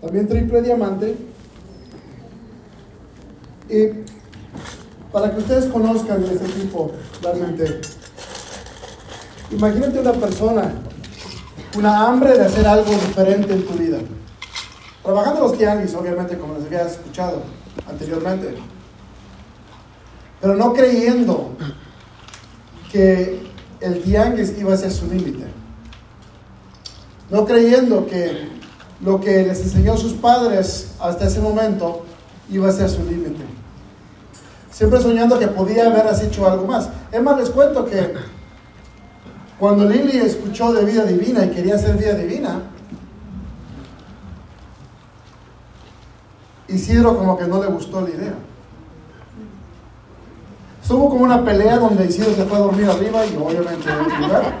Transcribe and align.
también 0.00 0.28
triple 0.28 0.62
diamante. 0.62 1.16
Y 3.68 3.88
para 5.12 5.32
que 5.32 5.38
ustedes 5.38 5.66
conozcan 5.66 6.24
este 6.24 6.48
tipo, 6.48 6.92
realmente, 7.22 7.80
imagínate 9.50 10.00
una 10.00 10.12
persona, 10.12 10.72
una 11.76 12.06
hambre 12.06 12.36
de 12.36 12.44
hacer 12.44 12.66
algo 12.66 12.90
diferente 12.90 13.52
en 13.52 13.66
tu 13.66 13.74
vida. 13.74 13.98
Trabajando 15.02 15.40
los 15.40 15.56
tianguis, 15.56 15.94
obviamente, 15.94 16.38
como 16.38 16.54
les 16.54 16.66
había 16.66 16.82
escuchado 16.82 17.42
anteriormente. 17.88 18.54
Pero 20.40 20.54
no 20.54 20.72
creyendo 20.72 21.56
que 22.92 23.40
el 23.80 24.02
tianguis 24.02 24.56
iba 24.58 24.74
a 24.74 24.76
ser 24.76 24.92
su 24.92 25.06
límite. 25.06 25.44
No 27.30 27.44
creyendo 27.44 28.06
que 28.06 28.57
lo 29.00 29.20
que 29.20 29.44
les 29.44 29.60
enseñó 29.60 29.96
sus 29.96 30.14
padres 30.14 30.94
hasta 31.00 31.26
ese 31.26 31.40
momento 31.40 32.04
iba 32.50 32.68
a 32.68 32.72
ser 32.72 32.88
su 32.88 33.02
límite. 33.04 33.44
Siempre 34.70 35.00
soñando 35.00 35.38
que 35.38 35.48
podía 35.48 35.86
haber 35.86 36.06
hecho 36.22 36.48
algo 36.48 36.66
más. 36.66 36.88
Es 37.10 37.22
más, 37.22 37.38
les 37.38 37.50
cuento 37.50 37.84
que 37.84 38.14
cuando 39.58 39.84
Lily 39.84 40.18
escuchó 40.18 40.72
de 40.72 40.84
vida 40.84 41.04
divina 41.04 41.44
y 41.44 41.50
quería 41.50 41.74
hacer 41.74 41.96
vida 41.96 42.14
divina, 42.14 42.62
Isidro 46.68 47.16
como 47.16 47.36
que 47.38 47.46
no 47.46 47.62
le 47.62 47.68
gustó 47.68 48.02
la 48.02 48.10
idea. 48.10 48.34
Estuvo 50.82 51.10
como 51.10 51.24
una 51.24 51.44
pelea 51.44 51.78
donde 51.78 52.06
Isidro 52.06 52.34
se 52.34 52.44
fue 52.44 52.56
a 52.56 52.60
dormir 52.60 52.88
arriba 52.88 53.24
y 53.26 53.36
obviamente 53.36 53.88
en 53.90 54.22
lugar. 54.22 54.54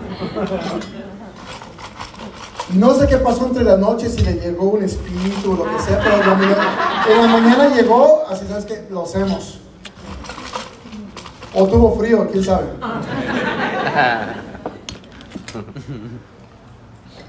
No 2.74 2.94
sé 2.94 3.06
qué 3.06 3.16
pasó 3.16 3.46
entre 3.46 3.64
las 3.64 3.78
noches, 3.78 4.14
si 4.14 4.22
le 4.22 4.34
llegó 4.34 4.64
un 4.70 4.82
espíritu 4.82 5.52
o 5.52 5.56
lo 5.56 5.64
que 5.64 5.82
sea, 5.82 6.00
pero 6.02 6.16
en 6.16 6.20
la 7.22 7.28
mañana, 7.28 7.68
la 7.68 7.74
llegó, 7.74 8.24
así 8.28 8.46
sabes 8.46 8.66
que 8.66 8.86
lo 8.90 9.04
hacemos. 9.04 9.60
O 11.54 11.66
tuvo 11.66 11.96
frío, 11.98 12.28
quién 12.30 12.44
sabe. 12.44 12.66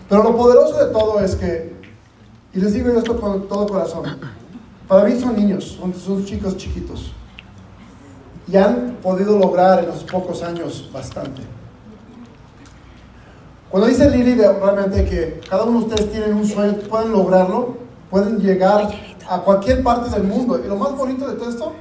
Pero 0.10 0.24
lo 0.24 0.36
poderoso 0.36 0.86
de 0.86 0.92
todo 0.92 1.22
es 1.22 1.36
que, 1.36 1.74
y 2.54 2.60
les 2.60 2.74
digo 2.74 2.90
esto 2.90 3.20
con 3.20 3.48
todo 3.48 3.66
corazón, 3.66 4.20
para 4.90 5.06
mí 5.06 5.18
son 5.20 5.38
niños, 5.38 5.80
son 6.06 6.26
chicos 6.26 6.58
chiquitos. 6.58 7.14
Y 8.52 8.58
han 8.58 8.98
podido 9.02 9.38
lograr 9.40 9.80
en 9.80 9.88
los 9.88 10.04
pocos 10.04 10.44
años 10.44 10.90
bastante. 10.92 11.44
Cuando 13.70 13.88
dice 13.88 14.10
Lili 14.10 14.34
realmente 14.36 15.06
que 15.06 15.42
cada 15.48 15.64
uno 15.64 15.80
de 15.80 15.86
ustedes 15.86 16.12
tienen 16.12 16.34
un 16.34 16.48
sueño, 16.48 16.80
pueden 16.90 17.12
lograrlo, 17.12 17.78
pueden 18.10 18.40
llegar 18.40 18.90
a 19.30 19.40
cualquier 19.42 19.84
parte 19.84 20.10
del 20.10 20.24
mundo. 20.24 20.60
Y 20.64 20.68
lo 20.68 20.76
más 20.76 20.96
bonito 20.96 21.28
de 21.28 21.36
todo 21.36 21.50
esto, 21.50 21.74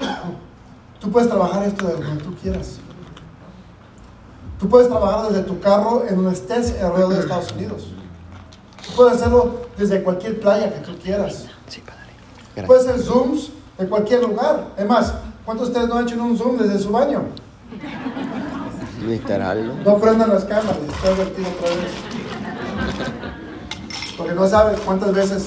tú 1.00 1.10
puedes 1.12 1.28
trabajar 1.28 1.62
esto 1.64 1.86
de 1.86 1.94
donde 1.94 2.24
tú 2.24 2.34
quieras. 2.42 2.78
Tú 4.58 4.68
puedes 4.68 4.88
trabajar 4.88 5.28
desde 5.28 5.42
tu 5.44 5.60
carro 5.60 6.04
en 6.08 6.16
donde 6.16 6.32
estés 6.32 6.80
alrededor 6.82 7.14
de 7.14 7.20
Estados 7.20 7.52
Unidos. 7.52 7.88
Tú 8.84 8.92
puedes 8.96 9.14
hacerlo 9.14 9.62
desde 9.76 10.02
cualquier 10.02 10.40
playa 10.40 10.72
que 10.74 10.80
tú 10.80 10.96
quieras. 10.98 11.46
Puedes 12.66 12.86
hacer 12.86 13.00
zooms 13.00 13.52
de 13.78 13.88
cualquier 13.88 14.22
lugar. 14.22 14.68
Es 14.76 14.86
más, 14.86 15.14
¿cuántos 15.44 15.68
de 15.68 15.72
ustedes 15.72 15.88
no 15.88 15.98
han 15.98 16.08
hecho 16.08 16.22
un 16.22 16.36
zoom 16.36 16.58
desde 16.58 16.78
su 16.78 16.90
baño? 16.90 17.22
Literal. 19.06 19.82
No 19.84 19.98
prendan 19.98 20.30
las 20.30 20.44
cámaras, 20.44 20.78
está 20.78 21.08
advertido 21.08 21.48
otra 21.48 21.70
vez. 21.70 21.92
Porque 24.16 24.34
no 24.34 24.46
sabes 24.46 24.80
cuántas 24.80 25.12
veces 25.12 25.46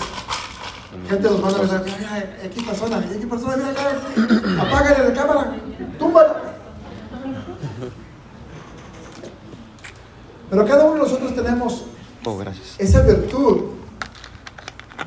gente 1.09 1.29
los 1.29 1.41
manda 1.41 1.59
a 1.59 1.79
decir, 1.79 2.07
aquí 2.43 2.61
persona, 2.61 2.97
aquí 2.97 3.25
persona, 3.25 3.57
mira 3.57 3.69
acá, 3.69 4.61
apágale 4.61 5.09
la 5.09 5.13
cámara, 5.13 5.55
túmbala. 5.99 6.41
Pero 10.49 10.65
cada 10.65 10.85
uno 10.85 10.93
de 10.93 10.99
nosotros 10.99 11.35
tenemos 11.35 11.85
Oh, 12.27 12.41
esa 12.79 13.01
virtud 13.01 13.65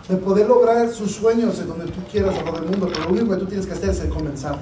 de 0.09 0.17
poder 0.19 0.47
lograr 0.47 0.89
sus 0.89 1.17
sueños 1.17 1.59
en 1.59 1.67
donde 1.67 1.87
tú 1.87 1.99
quieras 2.09 2.39
a 2.39 2.45
todo 2.45 2.59
el 2.59 2.67
mundo, 2.67 2.89
pero 2.93 3.07
lo 3.07 3.11
único 3.11 3.31
que 3.31 3.41
tú 3.41 3.47
tienes 3.47 3.67
que 3.67 3.73
hacer 3.73 3.91
es 3.91 4.01
el 4.01 4.09
comenzar. 4.09 4.57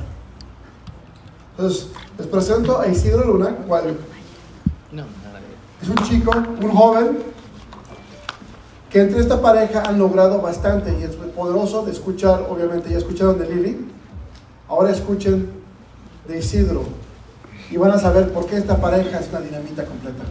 Entonces, 1.56 1.88
les 2.18 2.26
presento 2.26 2.78
a 2.78 2.86
Isidro 2.86 3.24
Luna, 3.24 3.56
cual 3.66 3.96
es 5.80 5.88
un 5.88 5.96
chico, 6.06 6.32
un 6.62 6.70
joven, 6.70 7.18
que 8.90 9.00
entre 9.00 9.20
esta 9.20 9.40
pareja 9.40 9.82
han 9.82 9.98
logrado 9.98 10.40
bastante 10.40 10.96
y 10.98 11.02
es 11.02 11.16
muy 11.18 11.28
poderoso 11.28 11.84
de 11.84 11.92
escuchar, 11.92 12.46
obviamente 12.50 12.90
ya 12.90 12.98
escucharon 12.98 13.38
de 13.38 13.48
Lili, 13.48 13.88
ahora 14.68 14.90
escuchen 14.90 15.50
de 16.28 16.38
Isidro 16.38 16.84
y 17.70 17.76
van 17.76 17.92
a 17.92 17.98
saber 17.98 18.32
por 18.32 18.46
qué 18.46 18.56
esta 18.56 18.76
pareja 18.76 19.18
es 19.18 19.28
una 19.30 19.40
dinamita 19.40 19.84
completa. 19.84 20.24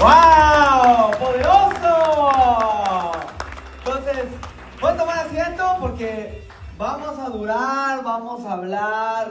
¡Wow! 0.00 1.10
¡Poderoso! 1.18 1.92
Entonces, 3.84 4.24
pueden 4.80 4.96
tomar 4.98 5.18
porque 5.80 6.42
vamos 6.78 7.18
a 7.18 7.28
durar, 7.28 8.02
vamos 8.02 8.44
a 8.46 8.52
hablar 8.52 9.28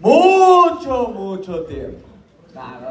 mucho, 0.00 1.08
mucho 1.08 1.62
tiempo. 1.64 2.06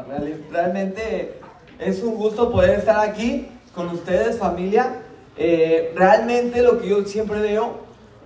Real- 0.08 0.44
realmente 0.50 1.40
es 1.78 2.02
un 2.02 2.14
gusto 2.16 2.50
poder 2.50 2.78
estar 2.78 3.00
aquí 3.00 3.48
con 3.74 3.88
ustedes, 3.88 4.38
familia. 4.38 4.96
Eh, 5.36 5.92
realmente 5.96 6.62
lo 6.62 6.80
que 6.80 6.88
yo 6.88 7.04
siempre 7.04 7.40
veo 7.40 7.72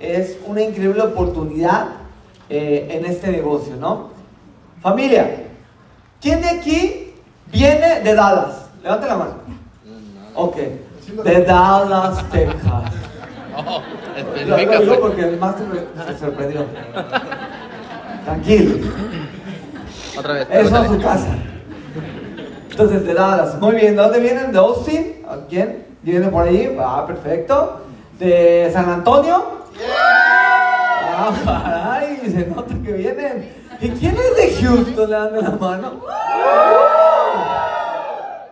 es 0.01 0.39
una 0.47 0.63
increíble 0.63 1.03
oportunidad 1.03 1.89
eh, 2.49 2.89
en 2.91 3.05
este 3.07 3.31
negocio, 3.31 3.77
¿no? 3.77 4.11
Familia, 4.81 5.45
¿quién 6.21 6.41
de 6.41 6.49
aquí 6.49 7.15
viene 7.53 8.01
de 8.01 8.15
Dallas? 8.15 8.67
Levante 8.83 9.07
la 9.07 9.17
mano. 9.17 9.35
Ok. 10.35 10.57
De 11.25 11.45
Dallas, 11.45 12.31
Texas. 12.31 12.83
Lo, 14.47 14.57
lo 14.57 14.81
digo 14.81 15.01
porque 15.01 15.23
el 15.23 15.39
máster 15.39 15.67
se 16.07 16.19
sorprendió. 16.19 16.67
Tranquilo. 18.25 18.87
Otra 20.19 20.35
vez. 20.35 20.47
Eso 20.51 20.77
a 20.77 20.87
su 20.89 21.01
casa. 21.01 21.29
Entonces, 22.71 23.05
de 23.05 23.15
Dallas. 23.15 23.61
Muy 23.61 23.77
bien. 23.77 23.97
¿De 23.97 24.03
dónde 24.03 24.21
vienen? 24.21 24.53
¿De 24.53 24.59
Austin? 24.59 25.23
¿A 25.29 25.37
¿Quién? 25.49 25.87
¿Viene 26.03 26.29
por 26.29 26.47
ahí? 26.47 26.77
Ah, 26.81 27.05
perfecto. 27.07 27.81
¿De 28.19 28.71
San 28.73 28.89
Antonio? 28.89 29.63
Ah, 31.15 31.33
caray, 31.45 32.19
se 32.31 32.47
nota 32.47 32.75
que 32.85 32.93
vienen. 32.93 33.53
¿Y 33.81 33.91
quién 33.91 34.17
es 34.17 34.37
de 34.37 34.63
Houston? 34.63 35.11
Le 35.11 35.17
dan 35.17 35.33
de 35.33 35.43
la 35.43 35.51
mano. 35.51 36.01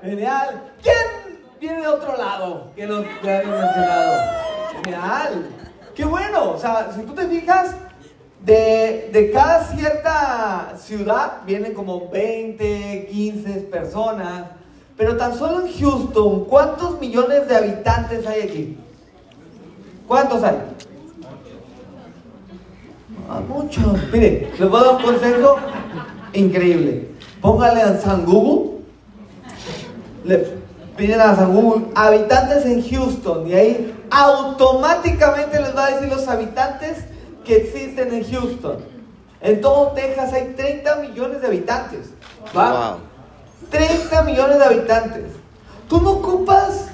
Genial. 0.03 0.63
¿Quién 0.83 1.39
viene 1.61 1.81
de 1.81 1.89
otro 1.89 2.17
lado? 2.17 2.71
Que 2.75 2.87
nos 2.87 3.05
que 3.23 3.31
han 3.31 3.51
mencionado. 3.51 4.50
Genial. 4.85 5.47
Qué 5.95 6.05
bueno. 6.05 6.53
O 6.53 6.59
sea, 6.59 6.91
si 6.95 7.03
tú 7.03 7.15
te 7.15 7.27
fijas, 7.27 7.75
de, 8.45 9.11
de 9.13 9.31
cada 9.33 9.65
cierta 9.65 10.75
ciudad 10.79 11.43
vienen 11.47 11.75
como 11.75 12.09
20, 12.11 13.09
15 13.11 13.51
personas. 13.63 14.47
Pero 14.97 15.17
tan 15.17 15.35
solo 15.35 15.67
en 15.67 15.73
Houston, 15.73 16.45
¿cuántos 16.45 17.01
millones 17.01 17.49
de 17.49 17.57
habitantes 17.57 18.27
hay 18.27 18.43
aquí? 18.43 18.79
¿Cuántos 20.07 20.43
hay? 20.43 20.57
Ah, 23.29 23.41
muchos. 23.49 23.97
Mire, 24.13 24.51
les 24.59 24.69
voy 24.69 24.81
a 24.81 24.85
dar 24.85 24.97
un 24.97 25.03
consejo 25.03 25.57
increíble. 26.33 27.09
Póngale 27.41 27.81
a 27.81 27.99
San 27.99 28.27
Google. 28.27 28.81
Le 30.25 30.60
piden 31.01 31.19
a 31.19 31.33
Google 31.47 31.87
habitantes 31.95 32.67
en 32.67 32.87
Houston 32.87 33.49
y 33.49 33.55
ahí 33.55 34.05
automáticamente 34.11 35.59
les 35.59 35.75
va 35.75 35.87
a 35.87 35.91
decir 35.93 36.09
los 36.09 36.29
habitantes 36.29 36.99
que 37.43 37.57
existen 37.57 38.13
en 38.13 38.31
Houston. 38.31 38.77
En 39.41 39.63
todo 39.63 39.93
Texas 39.93 40.31
hay 40.35 40.53
30 40.55 40.97
millones 40.97 41.41
de 41.41 41.47
habitantes. 41.47 42.11
¿va? 42.55 42.91
Wow. 42.91 43.01
30 43.71 44.23
millones 44.25 44.59
de 44.59 44.65
habitantes. 44.65 45.25
Tú 45.89 46.03
no 46.03 46.11
ocupas 46.11 46.89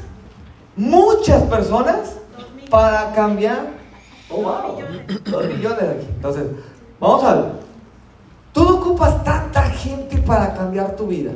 muchas 0.76 1.42
personas 1.42 2.12
para 2.70 3.12
cambiar. 3.12 3.70
Oh, 4.30 4.42
wow. 4.42 4.82
Dos 5.24 5.46
millones 5.46 5.82
aquí. 5.82 6.06
Entonces, 6.14 6.44
vamos 7.00 7.24
a 7.24 7.34
ver. 7.34 7.44
Tú 8.52 8.64
no 8.64 8.76
ocupas 8.76 9.24
tanta 9.24 9.62
gente 9.62 10.16
para 10.18 10.54
cambiar 10.54 10.94
tu 10.94 11.08
vida. 11.08 11.32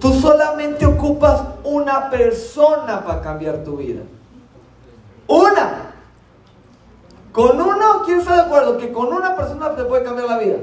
Tú 0.00 0.12
solamente 0.12 0.84
ocupas 0.86 1.42
una 1.64 2.10
persona 2.10 3.04
para 3.04 3.22
cambiar 3.22 3.64
tu 3.64 3.76
vida. 3.76 4.02
Una. 5.26 5.92
Con 7.32 7.60
uno 7.60 8.02
¿quién 8.04 8.20
está 8.20 8.34
de 8.34 8.40
acuerdo 8.42 8.78
que 8.78 8.92
con 8.92 9.12
una 9.12 9.36
persona 9.36 9.74
te 9.74 9.84
puede 9.84 10.04
cambiar 10.04 10.28
la 10.28 10.38
vida? 10.38 10.56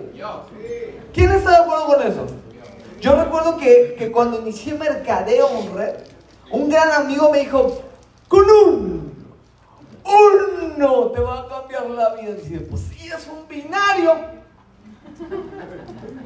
¿Quién 1.14 1.32
está 1.32 1.52
de 1.52 1.58
acuerdo 1.58 1.86
con 1.86 2.02
eso? 2.02 2.26
Yo 3.00 3.16
recuerdo 3.16 3.58
que, 3.58 3.96
que 3.98 4.12
cuando 4.12 4.40
inicié 4.40 4.74
mercadeo 4.76 5.50
en 5.60 5.76
red, 5.76 5.96
un 6.52 6.70
gran 6.70 6.92
amigo 6.92 7.30
me 7.32 7.40
dijo, 7.40 7.82
con 8.28 8.46
un, 8.50 9.14
uno 10.06 11.08
te 11.08 11.20
va 11.22 11.42
a 11.42 11.48
cambiar 11.48 11.90
la 11.90 12.16
vida. 12.16 12.34
Dice, 12.34 12.60
pues 12.62 12.82
sí, 12.84 13.08
es 13.08 13.28
un 13.28 13.48
binario. 13.48 14.43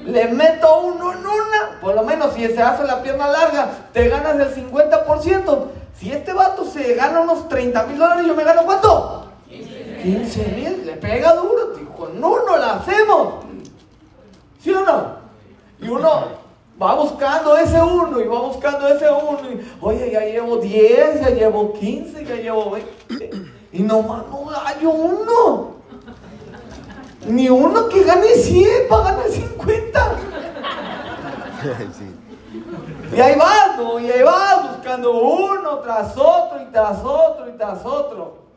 Le 0.05 0.27
meto 0.29 0.81
uno 0.81 1.11
en 1.11 1.19
una, 1.19 1.79
por 1.81 1.95
lo 1.95 2.03
menos 2.03 2.33
si 2.33 2.47
se 2.47 2.61
hace 2.61 2.83
la 2.85 3.01
pierna 3.01 3.27
larga, 3.27 3.69
te 3.91 4.07
ganas 4.07 4.39
el 4.39 4.69
50%. 4.69 5.65
Si 5.99 6.11
este 6.11 6.31
vato 6.31 6.63
se 6.63 6.93
gana 6.93 7.21
unos 7.21 7.49
30 7.49 7.85
mil 7.87 7.97
dólares, 7.97 8.25
yo 8.25 8.35
me 8.35 8.43
gano 8.43 8.63
cuánto? 8.63 9.31
15 9.49 10.47
mil, 10.55 10.85
le 10.85 10.93
pega 10.93 11.33
duro, 11.33 11.73
tío. 11.75 11.89
con 11.93 12.17
uno 12.23 12.57
la 12.57 12.75
hacemos. 12.75 13.45
¿Sí 14.61 14.71
o 14.71 14.81
no? 14.81 15.17
Y 15.79 15.89
uno 15.89 16.27
va 16.81 16.95
buscando 16.95 17.57
ese 17.57 17.81
uno 17.81 18.19
y 18.19 18.27
va 18.27 18.39
buscando 18.41 18.87
ese 18.87 19.09
uno. 19.09 19.39
Y, 19.51 19.71
Oye, 19.81 20.11
ya 20.11 20.21
llevo 20.21 20.57
10, 20.57 21.21
ya 21.21 21.29
llevo 21.29 21.73
15, 21.73 22.25
ya 22.25 22.35
llevo 22.35 22.71
20. 22.71 23.31
Y 23.73 23.81
nomás 23.81 24.25
no 24.27 24.45
hallo 24.45 24.89
uno. 24.91 25.66
Ni 27.27 27.49
uno 27.49 27.89
que 27.89 28.03
gane 28.03 28.27
100 28.27 28.87
para 28.87 29.03
ganar 29.11 29.29
50. 29.29 30.11
sí. 31.97 32.15
Y 33.15 33.21
ahí 33.21 33.37
vas, 33.37 33.77
¿no? 33.77 33.99
Y 33.99 34.11
ahí 34.11 34.23
vas 34.23 34.75
buscando 34.75 35.11
uno 35.11 35.79
tras 35.79 36.15
otro 36.17 36.61
y 36.61 36.65
tras 36.71 36.99
otro 37.03 37.49
y 37.49 37.57
tras 37.57 37.85
otro. 37.85 38.47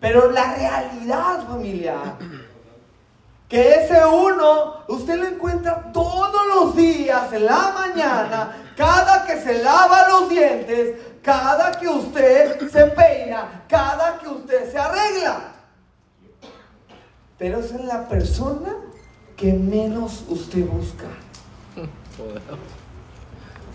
Pero 0.00 0.30
la 0.30 0.54
realidad, 0.54 1.46
familia, 1.46 1.96
que 3.48 3.74
ese 3.74 4.04
uno, 4.04 4.78
usted 4.88 5.16
lo 5.16 5.26
encuentra 5.26 5.92
todos 5.92 6.46
los 6.54 6.74
días, 6.74 7.32
en 7.32 7.46
la 7.46 7.72
mañana, 7.72 8.56
cada 8.76 9.24
que 9.24 9.40
se 9.40 9.62
lava 9.62 10.08
los 10.08 10.28
dientes, 10.28 10.96
cada 11.22 11.72
que 11.72 11.88
usted 11.88 12.68
se 12.70 12.86
peina, 12.86 13.64
cada 13.68 14.18
que 14.18 14.28
usted 14.28 14.72
se 14.72 14.78
arregla. 14.78 15.51
Pero 17.42 17.58
es 17.58 17.72
la 17.72 18.08
persona 18.08 18.72
que 19.36 19.52
menos 19.52 20.22
usted 20.28 20.64
busca. 20.64 21.08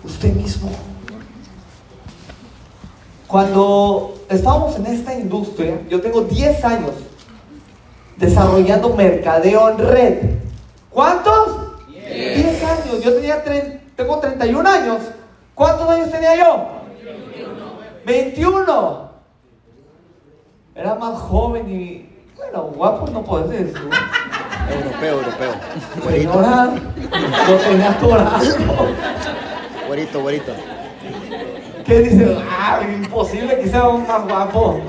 Usted 0.06 0.34
mismo. 0.34 0.70
Cuando 3.28 4.22
estábamos 4.30 4.78
en 4.78 4.86
esta 4.86 5.14
industria, 5.14 5.82
yo 5.90 6.00
tengo 6.00 6.22
10 6.22 6.64
años 6.64 6.92
desarrollando 8.16 8.96
mercadeo 8.96 9.70
en 9.72 9.78
red. 9.80 10.18
¿Cuántos? 10.90 11.90
10 11.90 12.64
años. 12.64 13.04
Yo 13.04 13.16
tenía 13.16 13.44
tengo 13.98 14.20
31 14.20 14.70
años. 14.70 15.02
¿Cuántos 15.54 15.90
años 15.90 16.10
tenía 16.10 16.38
yo? 16.38 16.68
21. 18.06 19.10
Era 20.74 20.96
más 20.96 21.20
joven 21.20 21.70
y, 21.70 22.07
bueno, 22.38 22.64
guapo 22.76 23.08
no 23.08 23.24
puedo 23.24 23.48
decir. 23.48 23.74
Europeo, 24.70 25.20
europeo. 25.20 25.52
Güerito, 26.04 26.34
Señora, 26.34 26.74
lo 27.48 27.56
tenía 27.58 27.90
atorado. 27.92 28.38
güerito, 29.88 30.22
güerito. 30.22 30.52
¿Qué 31.86 32.00
dice? 32.00 32.38
Ah, 32.50 32.82
imposible 32.86 33.60
que 33.60 33.70
sea 33.70 33.88
un 33.88 34.06
más 34.06 34.24
guapo. 34.28 34.82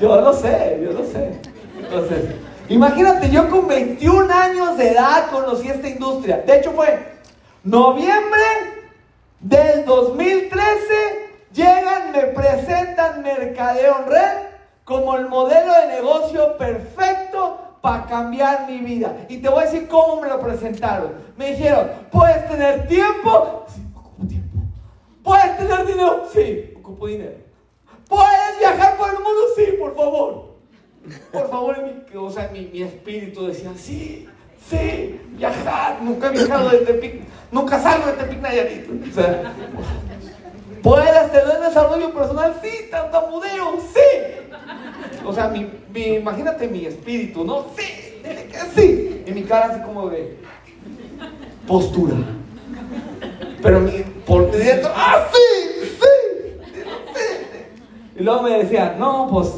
Yo 0.00 0.20
lo 0.20 0.32
sé, 0.32 0.80
yo 0.82 0.92
lo 0.92 1.04
sé. 1.04 1.32
Entonces, 1.78 2.26
imagínate, 2.68 3.30
yo 3.30 3.48
con 3.48 3.66
21 3.66 4.32
años 4.32 4.76
de 4.76 4.90
edad 4.90 5.30
conocí 5.30 5.68
esta 5.68 5.88
industria. 5.88 6.42
De 6.46 6.58
hecho, 6.58 6.72
fue 6.72 6.98
noviembre 7.64 8.42
del 9.40 9.84
2013. 9.84 11.30
Llegan, 11.52 12.12
me 12.12 12.22
presentan 12.24 13.22
Mercadeo 13.22 13.96
en 14.04 14.12
Red 14.12 14.49
como 14.90 15.16
el 15.16 15.28
modelo 15.28 15.72
de 15.72 15.86
negocio 15.86 16.58
perfecto 16.58 17.76
para 17.80 18.06
cambiar 18.06 18.66
mi 18.68 18.78
vida. 18.78 19.24
Y 19.28 19.38
te 19.38 19.48
voy 19.48 19.62
a 19.62 19.66
decir 19.66 19.86
cómo 19.86 20.20
me 20.20 20.28
lo 20.28 20.40
presentaron. 20.40 21.12
Me 21.36 21.52
dijeron, 21.52 21.92
puedes 22.10 22.48
tener 22.48 22.88
tiempo. 22.88 23.66
Sí, 23.68 23.82
ocupo 23.94 24.26
tiempo. 24.26 24.58
¿Puedes 25.22 25.56
tener 25.58 25.86
dinero? 25.86 26.28
Sí, 26.32 26.74
ocupo 26.76 27.06
dinero. 27.06 27.36
¿Puedes 28.08 28.58
viajar 28.58 28.96
por 28.96 29.10
el 29.10 29.14
mundo? 29.14 29.40
Sí, 29.54 29.64
por 29.78 29.94
favor. 29.94 30.56
Por 31.30 31.48
favor, 31.48 31.76
mi, 31.84 32.16
o 32.16 32.30
sea, 32.30 32.50
mi, 32.52 32.66
mi 32.66 32.82
espíritu 32.82 33.46
decía, 33.46 33.70
sí, 33.76 34.28
sí, 34.68 35.20
viajar. 35.28 36.02
Nunca 36.02 36.26
he 36.26 36.30
viajado 36.32 36.68
de 36.68 36.78
Tepic, 36.78 37.22
nunca 37.52 37.78
salgo 37.78 38.08
de 38.08 38.14
Tepic 38.14 38.40
Nayarit. 38.40 38.90
O 39.08 39.14
sea, 39.14 39.54
¿puedes 40.82 41.30
tener 41.30 41.60
desarrollo 41.60 42.12
personal? 42.12 42.56
Sí, 42.60 42.88
tartamudeo, 42.90 43.78
sí. 43.94 44.49
O 45.24 45.32
sea, 45.32 45.48
mi, 45.48 45.66
imagínate 46.00 46.68
mi 46.68 46.86
espíritu, 46.86 47.44
¿no? 47.44 47.66
Sí, 47.76 48.20
dile 48.22 48.46
que 48.46 48.58
sí. 48.74 49.22
Y 49.26 49.32
mi 49.32 49.42
cara 49.42 49.66
así 49.66 49.82
como 49.82 50.08
de 50.08 50.36
postura. 51.66 52.16
Pero 53.62 53.80
mi, 53.80 54.02
por 54.26 54.50
dentro, 54.50 54.90
¡ah, 54.94 55.26
sí! 55.32 55.80
¡Sí! 55.82 56.72
sí! 57.14 58.18
Y 58.18 58.22
luego 58.22 58.42
me 58.42 58.58
decían, 58.58 58.98
no, 58.98 59.28
pues 59.30 59.48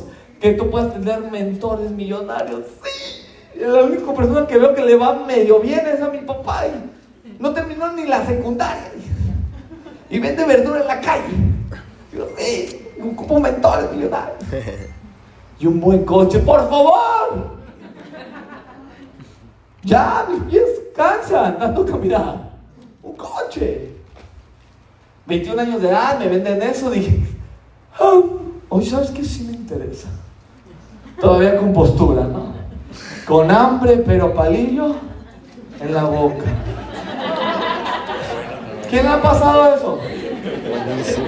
que 0.40 0.52
tú 0.52 0.70
puedas 0.70 0.92
tener 0.92 1.20
mentores 1.30 1.90
millonarios. 1.90 2.64
¡Sí! 2.82 3.22
Y 3.54 3.60
la 3.60 3.84
única 3.84 4.12
persona 4.12 4.46
que 4.46 4.58
veo 4.58 4.74
que 4.74 4.84
le 4.84 4.96
va 4.96 5.14
medio 5.26 5.60
bien 5.60 5.86
es 5.86 6.00
a 6.00 6.08
mi 6.08 6.18
papá. 6.18 6.66
Y 6.66 7.36
no 7.38 7.52
terminó 7.52 7.92
ni 7.92 8.06
la 8.06 8.26
secundaria. 8.26 8.90
Y 10.10 10.18
vende 10.18 10.44
verdura 10.44 10.80
en 10.80 10.86
la 10.88 11.00
calle. 11.00 11.34
Yo, 12.12 12.28
sí, 12.36 12.88
ocupo 13.00 13.40
mentores 13.40 13.90
millonarios. 13.92 14.38
Y 15.62 15.66
un 15.68 15.80
buen 15.80 16.04
coche, 16.04 16.40
por 16.40 16.68
favor. 16.68 17.52
Ya, 19.84 20.26
mis 20.28 20.42
pies 20.50 20.64
cansan 20.96 21.56
dando 21.56 21.86
caminada. 21.86 22.50
Un 23.00 23.12
coche. 23.14 23.92
21 25.26 25.62
años 25.62 25.80
de 25.80 25.88
edad, 25.88 26.18
me 26.18 26.26
venden 26.26 26.60
eso. 26.62 26.90
Dije, 26.90 27.22
ah, 28.00 28.18
hoy 28.70 28.84
sabes 28.84 29.10
que 29.10 29.22
sí 29.24 29.44
me 29.44 29.52
interesa. 29.52 30.08
Todavía 31.20 31.56
con 31.56 31.72
postura, 31.72 32.24
¿no? 32.24 32.54
Con 33.24 33.48
hambre, 33.48 34.02
pero 34.04 34.34
palillo 34.34 34.96
en 35.80 35.94
la 35.94 36.02
boca. 36.02 36.42
¿Quién 38.90 39.04
le 39.04 39.08
ha 39.12 39.22
pasado 39.22 39.76
eso? 39.76 39.98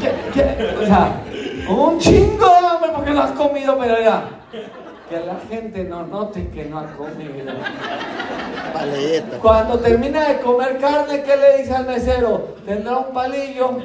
¿Qué- 0.03 0.15
qué? 0.35 0.77
O 0.83 0.87
sea, 0.87 1.23
un 1.69 1.99
chingo 2.01 2.54
no 3.15 3.23
has 3.23 3.31
comido, 3.33 3.79
pero 3.79 4.01
ya. 4.01 4.25
Que 5.09 5.21
la 5.21 5.37
gente 5.49 5.85
no 5.85 6.07
note 6.07 6.49
que 6.49 6.65
no 6.65 6.79
ha 6.79 6.87
comido. 6.93 7.53
Paleta. 8.73 9.39
Cuando 9.39 9.79
termina 9.79 10.29
de 10.29 10.41
comer 10.41 10.79
carne, 10.79 11.23
¿qué 11.23 11.37
le 11.37 11.59
dice 11.59 11.75
al 11.75 11.87
mesero? 11.87 12.57
Tendrá 12.65 12.99
un 12.99 13.13
palillo. 13.13 13.79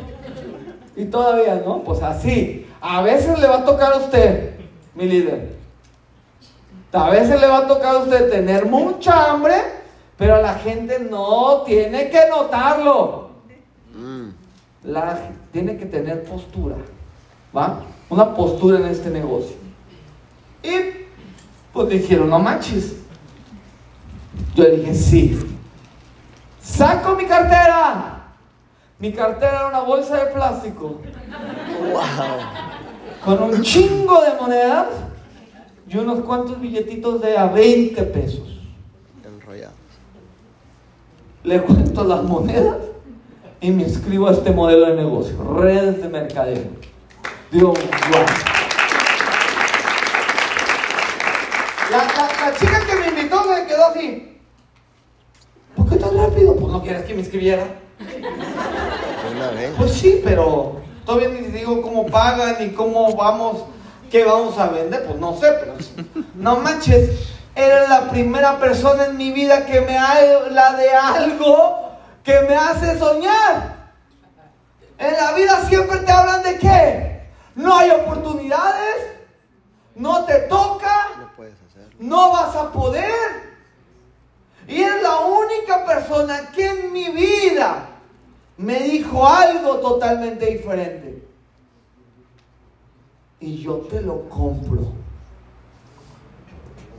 Y 0.95 1.05
todavía, 1.05 1.61
¿no? 1.65 1.83
Pues 1.83 2.01
así. 2.01 2.67
A 2.81 3.01
veces 3.01 3.37
le 3.39 3.47
va 3.47 3.57
a 3.57 3.65
tocar 3.65 3.93
a 3.93 3.97
usted, 3.97 4.53
mi 4.95 5.05
líder. 5.05 5.49
A 6.91 7.09
veces 7.09 7.39
le 7.39 7.47
va 7.47 7.59
a 7.59 7.67
tocar 7.67 7.95
a 7.95 7.99
usted 7.99 8.31
tener 8.31 8.65
mucha 8.65 9.31
hambre, 9.31 9.55
pero 10.17 10.41
la 10.41 10.55
gente 10.55 10.99
no 10.99 11.61
tiene 11.65 12.09
que 12.09 12.27
notarlo. 12.29 13.29
Mm. 13.93 14.29
La, 14.85 15.19
tiene 15.51 15.77
que 15.77 15.85
tener 15.85 16.23
postura. 16.23 16.77
¿Va? 17.55 17.81
Una 18.09 18.33
postura 18.33 18.79
en 18.79 18.85
este 18.85 19.09
negocio. 19.09 19.55
Y 20.63 21.05
pues 21.73 21.89
dijeron, 21.89 22.29
no 22.29 22.39
manches. 22.39 22.95
Yo 24.55 24.63
le 24.63 24.77
dije, 24.77 24.93
sí. 24.95 25.39
Saco 26.61 27.15
mi 27.15 27.25
cartera. 27.25 28.15
Mi 28.99 29.13
cartera 29.13 29.51
era 29.59 29.67
una 29.67 29.79
bolsa 29.81 30.17
de 30.25 30.31
plástico 30.33 30.99
Wow. 31.93 32.01
con 33.23 33.43
un 33.43 33.61
chingo 33.61 34.21
de 34.21 34.33
monedas 34.39 34.87
y 35.87 35.97
unos 35.97 36.19
cuantos 36.25 36.59
billetitos 36.59 37.21
de 37.21 37.37
a 37.37 37.45
20 37.47 38.03
pesos. 38.03 38.59
Enrollado. 39.23 39.73
Le 41.43 41.61
cuento 41.61 42.03
las 42.03 42.23
monedas 42.23 42.77
y 43.61 43.71
me 43.71 43.83
inscribo 43.83 44.27
a 44.27 44.31
este 44.31 44.51
modelo 44.51 44.87
de 44.87 44.95
negocio, 44.95 45.35
redes 45.57 46.01
de 46.01 46.09
mercadeo. 46.09 46.63
Digo, 47.51 47.73
wow. 47.73 48.25
La, 51.89 51.97
la- 51.97 52.45
la 52.51 52.57
chica 52.57 52.85
que 52.85 52.95
me 52.95 53.07
invitó 53.07 53.43
se 53.55 53.65
quedó 53.65 53.85
así. 53.87 54.39
¿Por 55.75 55.89
qué 55.89 55.95
tan 55.95 56.15
rápido? 56.17 56.55
Pues 56.55 56.71
no 56.71 56.81
quieres 56.83 57.03
que 57.05 57.13
me 57.13 57.21
inscribiera. 57.21 57.63
Pues 59.77 59.93
sí, 59.93 60.21
pero 60.23 60.81
todavía 61.05 61.29
ni 61.29 61.47
digo 61.47 61.81
cómo 61.81 62.05
pagan 62.07 62.57
ni 62.59 62.69
cómo 62.71 63.15
vamos 63.15 63.63
¿qué 64.11 64.23
vamos 64.23 64.57
a 64.57 64.67
vender? 64.67 65.05
Pues 65.05 65.17
no 65.19 65.35
sé, 65.37 65.47
pero 65.59 65.73
no 66.35 66.57
manches. 66.57 67.09
Eres 67.55 67.89
la 67.89 68.09
primera 68.09 68.59
persona 68.59 69.05
en 69.05 69.17
mi 69.17 69.31
vida 69.31 69.65
que 69.65 69.81
me 69.81 69.97
habla 69.97 70.73
de 70.73 70.91
algo 70.93 71.89
que 72.23 72.39
me 72.41 72.55
hace 72.55 72.97
soñar. 72.99 73.77
En 74.97 75.13
la 75.13 75.31
vida 75.33 75.63
siempre 75.67 75.97
te 75.99 76.11
hablan 76.11 76.43
de 76.43 76.57
qué? 76.57 77.08
No 77.59 77.77
hay 77.77 77.89
oportunidades, 77.91 79.17
no 79.95 80.23
te 80.23 80.39
toca, 80.47 81.09
No 81.19 81.29
puedes 81.35 81.55
no 81.99 82.31
vas 82.31 82.55
a 82.55 82.71
poder. 82.71 83.49
Y 84.65 84.81
es 84.81 85.01
la 85.03 85.17
única 85.17 85.85
persona 85.85 86.51
que 86.55 86.69
en 86.69 86.93
mi 86.93 87.09
vida 87.09 87.85
me 88.55 88.79
dijo 88.79 89.27
algo 89.27 89.75
totalmente 89.79 90.45
diferente. 90.45 91.21
Y 93.41 93.57
yo 93.57 93.79
te 93.89 93.99
lo 93.99 94.29
compro. 94.29 94.93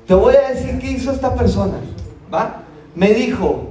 Te 0.07 0.13
voy 0.13 0.37
a 0.37 0.51
decir 0.51 0.79
qué 0.79 0.89
hizo 0.89 1.11
esta 1.11 1.35
persona. 1.35 1.81
¿Va? 2.33 2.65
Me 2.95 3.15
dijo, 3.15 3.71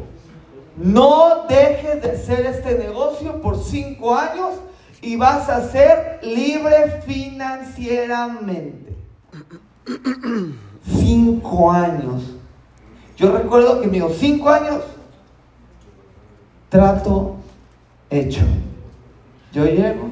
no 0.76 1.46
dejes 1.48 2.02
de 2.02 2.12
hacer 2.14 2.48
este 2.48 2.80
negocio 2.80 3.40
por 3.44 3.64
cinco 3.64 4.16
años 4.16 4.56
y 5.02 5.16
vas 5.16 5.50
a 5.50 5.68
ser 5.70 6.20
libre 6.22 7.02
financieramente. 7.06 8.96
Cinco 10.86 11.72
años. 11.72 12.36
Yo 13.18 13.32
recuerdo 13.32 13.82
que 13.82 13.88
me 13.88 13.94
dijo, 13.94 14.10
cinco 14.10 14.50
años, 14.50 14.82
trato 16.70 17.36
hecho. 18.10 18.42
Yo 19.52 19.66
llego, 19.66 20.10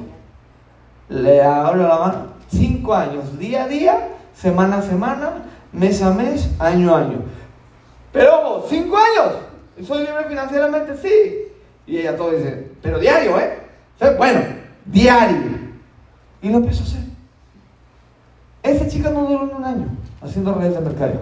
le 1.08 1.42
abro 1.42 1.86
la 1.88 1.98
mano, 1.98 2.26
cinco 2.48 2.94
años, 2.94 3.38
día 3.38 3.64
a 3.64 3.68
día, 3.68 4.08
semana 4.34 4.78
a 4.78 4.82
semana, 4.82 5.44
mes 5.72 6.02
a 6.02 6.10
mes, 6.12 6.50
año 6.58 6.94
a 6.94 7.00
año. 7.00 7.22
Pero 8.12 8.40
ojo, 8.40 8.66
cinco 8.68 8.96
años, 8.96 9.36
¿y 9.76 9.84
soy 9.84 10.00
libre 10.00 10.24
financieramente, 10.24 10.96
sí. 10.96 11.52
Y 11.86 11.98
ella 11.98 12.16
todo 12.16 12.32
dice, 12.32 12.72
pero 12.82 12.98
diario, 12.98 13.38
¿eh? 13.38 13.58
Bueno, 14.16 14.40
diario. 14.90 15.58
Y 16.42 16.48
lo 16.50 16.58
empezó 16.58 16.82
a 16.82 16.86
hacer. 16.86 17.00
Esa 18.62 18.88
chica 18.88 19.10
no 19.10 19.24
duró 19.26 19.46
ni 19.46 19.52
un 19.52 19.64
año 19.64 19.86
haciendo 20.22 20.54
redes 20.54 20.74
de 20.74 20.80
mercado. 20.80 21.20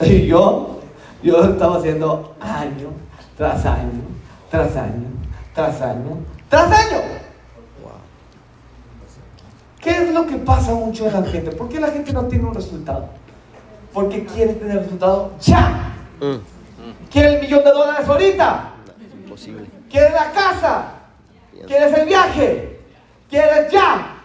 Y 0.04 0.26
yo, 0.26 0.80
yo 1.22 1.44
estaba 1.44 1.78
haciendo 1.78 2.34
año 2.40 2.88
tras 3.36 3.64
año, 3.64 4.02
tras 4.50 4.76
año, 4.76 5.06
tras 5.54 5.80
año, 5.80 6.18
tras 6.48 6.70
año. 6.70 6.98
¿Qué 9.80 9.90
es 9.90 10.12
lo 10.14 10.26
que 10.26 10.36
pasa 10.36 10.72
mucho 10.74 11.06
en 11.06 11.12
la 11.12 11.22
gente? 11.24 11.52
¿Por 11.52 11.68
qué 11.68 11.78
la 11.78 11.88
gente 11.88 12.12
no 12.12 12.24
tiene 12.24 12.44
un 12.46 12.54
resultado? 12.54 13.06
Porque 13.92 14.24
quiere 14.24 14.54
tener 14.54 14.78
resultado 14.78 15.32
ya. 15.40 15.94
Mm, 16.20 17.10
Quiere 17.10 17.34
el 17.36 17.40
millón 17.42 17.62
de 17.64 17.70
dólares 17.70 18.08
ahorita. 18.08 18.70
imposible. 19.22 19.66
Quiere 19.94 20.10
la 20.10 20.32
casa. 20.32 20.86
Quieres 21.68 21.96
el 21.96 22.06
viaje. 22.06 22.80
Quieres 23.30 23.70
ya. 23.70 24.16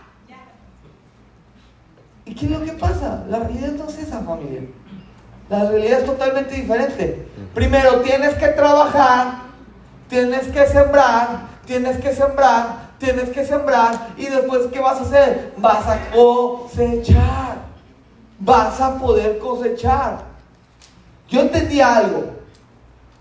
¿Y 2.26 2.34
qué 2.34 2.46
es 2.48 2.52
lo 2.52 2.66
que 2.66 2.72
pasa? 2.72 3.24
La 3.30 3.38
realidad 3.38 3.74
no 3.74 3.88
es 3.88 4.00
esa 4.00 4.22
familia. 4.22 4.62
La 5.48 5.70
realidad 5.70 6.00
es 6.00 6.06
totalmente 6.08 6.56
diferente. 6.56 7.28
Primero 7.54 8.02
tienes 8.02 8.34
que 8.34 8.48
trabajar, 8.48 9.42
tienes 10.08 10.48
que 10.48 10.66
sembrar, 10.66 11.42
tienes 11.68 11.98
que 11.98 12.16
sembrar, 12.16 12.90
tienes 12.98 13.30
que 13.30 13.46
sembrar 13.46 14.08
y 14.18 14.26
después 14.26 14.66
¿qué 14.74 14.80
vas 14.80 14.98
a 14.98 15.04
hacer? 15.04 15.54
Vas 15.58 15.86
a 15.86 16.00
cosechar. 16.10 17.60
Vas 18.40 18.82
a 18.82 18.98
poder 18.98 19.38
cosechar. 19.38 20.24
Yo 21.28 21.42
entendí 21.42 21.80
algo. 21.80 22.39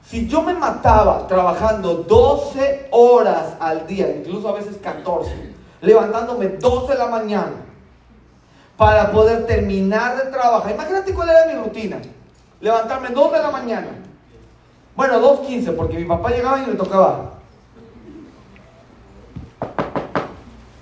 Si 0.08 0.26
yo 0.26 0.40
me 0.40 0.54
mataba 0.54 1.26
trabajando 1.26 1.96
12 1.96 2.88
horas 2.92 3.56
al 3.60 3.86
día, 3.86 4.08
incluso 4.16 4.48
a 4.48 4.52
veces 4.52 4.78
14, 4.82 5.30
levantándome 5.82 6.48
2 6.48 6.88
de 6.88 6.94
la 6.94 7.08
mañana 7.08 7.52
para 8.78 9.12
poder 9.12 9.44
terminar 9.44 10.16
de 10.16 10.30
trabajar, 10.30 10.72
imagínate 10.72 11.12
cuál 11.12 11.28
era 11.28 11.44
mi 11.52 11.62
rutina. 11.62 11.98
Levantarme 12.62 13.10
2 13.10 13.32
de 13.32 13.38
la 13.38 13.50
mañana. 13.50 13.88
Bueno, 14.96 15.20
2.15, 15.20 15.76
porque 15.76 15.98
mi 15.98 16.06
papá 16.06 16.30
llegaba 16.30 16.62
y 16.62 16.66
me 16.68 16.74
tocaba. 16.74 17.32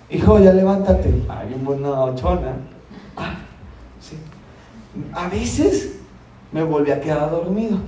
Hijo, 0.08 0.38
ya 0.38 0.52
levántate. 0.52 1.26
Hay 1.28 1.60
una 1.66 2.04
ochona. 2.04 2.54
Ah, 3.16 3.34
sí. 4.00 4.16
A 5.12 5.28
veces 5.28 5.96
me 6.52 6.62
volví 6.62 6.92
a 6.92 7.00
quedar 7.00 7.28
dormido. 7.28 7.78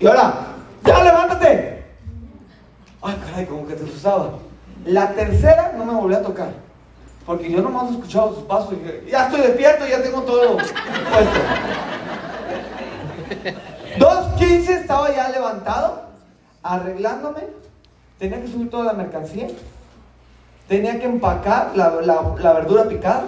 Y 0.00 0.06
ahora, 0.06 0.34
ya 0.84 1.02
levántate. 1.04 1.84
Ay, 3.02 3.16
caray, 3.26 3.46
como 3.46 3.66
que 3.66 3.74
te 3.74 3.84
asustaba. 3.84 4.30
La 4.84 5.12
tercera 5.12 5.72
no 5.76 5.84
me 5.84 5.94
volví 5.94 6.14
a 6.14 6.22
tocar. 6.22 6.50
Porque 7.26 7.50
yo 7.50 7.60
nomás 7.60 7.90
escuchaba 7.90 8.28
sus 8.34 8.44
pasos 8.44 8.72
y 8.72 8.76
dije, 8.76 9.04
ya 9.10 9.24
estoy 9.26 9.40
despierto, 9.42 9.86
ya 9.86 10.02
tengo 10.02 10.22
todo 10.22 10.56
puesto. 10.56 11.40
2.15 13.98 14.68
estaba 14.70 15.14
ya 15.14 15.28
levantado, 15.28 16.02
arreglándome. 16.62 17.40
Tenía 18.18 18.40
que 18.40 18.48
subir 18.48 18.70
toda 18.70 18.84
la 18.84 18.92
mercancía. 18.94 19.48
Tenía 20.68 20.98
que 20.98 21.06
empacar 21.06 21.72
la- 21.74 21.90
la 22.00 22.52
verdura 22.52 22.84
picada. 22.84 23.24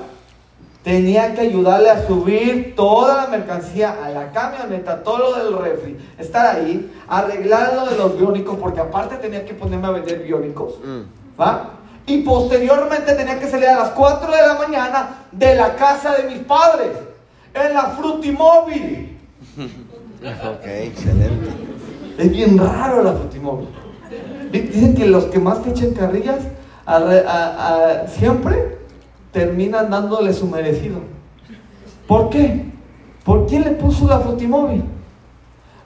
Tenía 0.82 1.34
que 1.34 1.42
ayudarle 1.42 1.90
a 1.90 2.06
subir 2.06 2.75
toda 2.75 3.25
la 3.25 3.26
mercancía 3.28 3.96
a 4.02 4.08
la 4.08 4.30
camioneta, 4.32 5.02
todo 5.02 5.18
lo 5.18 5.32
del 5.44 5.58
refri. 5.58 5.96
Estar 6.18 6.56
ahí, 6.56 6.90
arreglar 7.06 7.75
lo 7.75 7.84
de 7.87 7.96
los 7.96 8.18
biónicos, 8.18 8.56
porque 8.58 8.80
aparte 8.80 9.16
tenía 9.16 9.44
que 9.44 9.52
ponerme 9.52 9.88
a 9.88 9.90
vender 9.90 10.20
biónicos. 10.22 10.75
Mm, 10.82 11.40
¿Va? 11.40 11.70
Y 12.06 12.22
posteriormente 12.22 13.12
tenía 13.12 13.38
que 13.38 13.46
salir 13.50 13.68
a 13.68 13.76
las 13.78 13.90
4 13.90 14.30
de 14.34 14.40
la 14.46 14.54
mañana 14.54 15.08
de 15.32 15.54
la 15.54 15.76
casa 15.76 16.14
de 16.16 16.25
mis 16.25 16.38
padres, 16.38 16.92
en 17.52 17.75
la 17.75 17.82
Frutimóvil. 17.90 19.18
ok, 19.58 20.66
excelente. 20.66 21.50
Es 22.16 22.30
bien 22.32 22.56
raro 22.56 23.02
la 23.02 23.12
Frutimóvil. 23.12 23.68
Di- 24.50 24.60
Dicen 24.60 24.94
que 24.94 25.06
los 25.06 25.25
que 25.26 25.38
más 25.38 25.62
te 25.62 25.70
echan 25.70 25.92
carrillas 25.92 26.38
arre- 26.87 27.25
a- 27.26 28.02
a- 28.02 28.08
siempre 28.08 28.79
terminan 29.32 29.90
dándole 29.90 30.32
su 30.32 30.46
merecido. 30.46 31.00
¿Por 32.06 32.30
qué? 32.30 32.64
¿Por 33.25 33.46
quién 33.46 33.62
le 33.62 33.70
puso 33.72 34.06
la 34.06 34.20
Frutimóvil? 34.20 34.84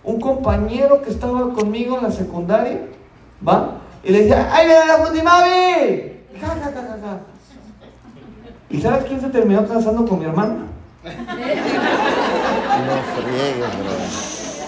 Un 0.02 0.20
compañero 0.20 1.02
que 1.02 1.10
estaba 1.10 1.52
conmigo 1.52 1.96
en 1.98 2.04
la 2.04 2.10
secundaria, 2.10 2.80
¿va? 3.46 3.78
Y 4.02 4.12
le 4.12 4.20
decía, 4.20 4.48
¡ay, 4.52 4.66
viene 4.66 4.86
la 4.86 4.98
Frutimóvil! 4.98 6.20
Ja, 6.40 6.48
ja, 6.48 6.54
ja, 6.54 6.70
ja, 6.72 6.98
ja. 7.02 7.20
¿Y 8.70 8.80
sabes 8.80 9.04
quién 9.04 9.20
se 9.20 9.28
terminó 9.28 9.66
casando 9.66 10.06
con 10.06 10.18
mi 10.18 10.24
hermana? 10.24 10.66
No 11.04 11.10
friegues, 13.14 13.78
bro. 13.78 13.92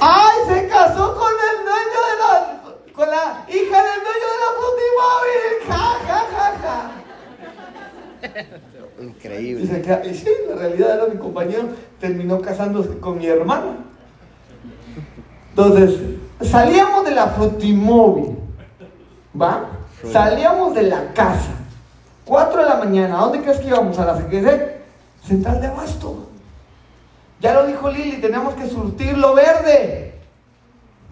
¡Ay! 0.00 0.36
Se 0.48 0.68
casó 0.68 1.14
con 1.16 1.32
el 1.32 1.64
dueño 1.64 2.00
de 2.06 2.14
la. 2.20 2.30
con 2.92 3.10
la 3.10 3.44
hija 3.48 3.82
del 3.82 4.00
dueño 4.04 4.26
de 4.32 4.38
la 4.44 4.50
Frutimóvil. 4.58 5.52
¡Ja, 5.66 5.84
ja, 6.06 6.20
ja, 6.32 6.46
ja! 6.62 6.76
Y, 8.98 9.04
Increíble. 9.04 9.66
se 9.66 10.08
y 10.08 10.14
sí, 10.14 10.30
la 10.48 10.56
realidad 10.56 10.96
era 10.96 11.06
mi 11.12 11.18
compañero 11.18 11.64
terminó 12.00 12.40
casándose 12.40 12.98
con 12.98 13.18
mi 13.18 13.26
hermana. 13.26 13.76
Entonces, 15.50 16.00
salíamos 16.40 17.04
de 17.04 17.10
la 17.10 17.26
Frutimóvil. 17.28 18.38
¿Va? 19.38 19.70
Salíamos 20.10 20.74
de 20.74 20.84
la 20.84 21.12
casa. 21.12 21.52
4 22.24 22.62
de 22.62 22.68
la 22.68 22.76
mañana. 22.76 23.18
¿A 23.18 23.22
dónde 23.22 23.42
crees 23.42 23.58
que 23.58 23.68
íbamos? 23.68 23.98
A 23.98 24.06
la 24.06 24.14
CQC? 24.14 24.76
Central 25.26 25.60
de 25.60 25.66
Abasto. 25.66 26.28
Ya 27.40 27.52
lo 27.52 27.66
dijo 27.66 27.90
Lili, 27.90 28.16
tenemos 28.16 28.54
que 28.54 28.66
surtir 28.66 29.16
lo 29.18 29.34
verde. 29.34 30.14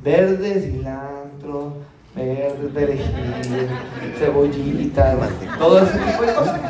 Verde, 0.02 0.60
cilantro, 0.60 1.74
verde, 2.14 2.68
perejil, 2.72 3.68
cebollita, 4.18 5.16
todo 5.58 5.78
ese 5.78 5.98
tipo 5.98 6.22
de 6.22 6.34
cosas. 6.34 6.60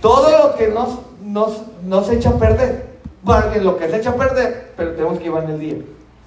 Todo 0.00 0.30
lo 0.30 0.54
que 0.56 0.68
nos, 0.68 0.98
nos, 1.22 1.62
nos 1.84 2.08
echa 2.10 2.30
a 2.30 2.34
perder. 2.34 2.90
Bueno, 3.22 3.46
lo 3.62 3.76
que 3.76 3.88
se 3.88 3.98
echa 3.98 4.10
a 4.10 4.14
perder, 4.14 4.72
pero 4.76 4.92
tenemos 4.92 5.18
que 5.18 5.24
llevar 5.24 5.44
en 5.44 5.50
el 5.50 5.60
día. 5.60 5.76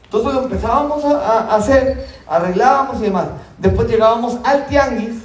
Entonces 0.03 0.33
lo 0.33 0.43
empezábamos 0.43 1.03
a, 1.05 1.55
hacer, 1.55 2.07
arreglábamos 2.27 2.99
y 2.99 3.05
demás. 3.05 3.25
Después 3.57 3.87
llegábamos 3.87 4.37
al 4.43 4.67
tianguis, 4.67 5.23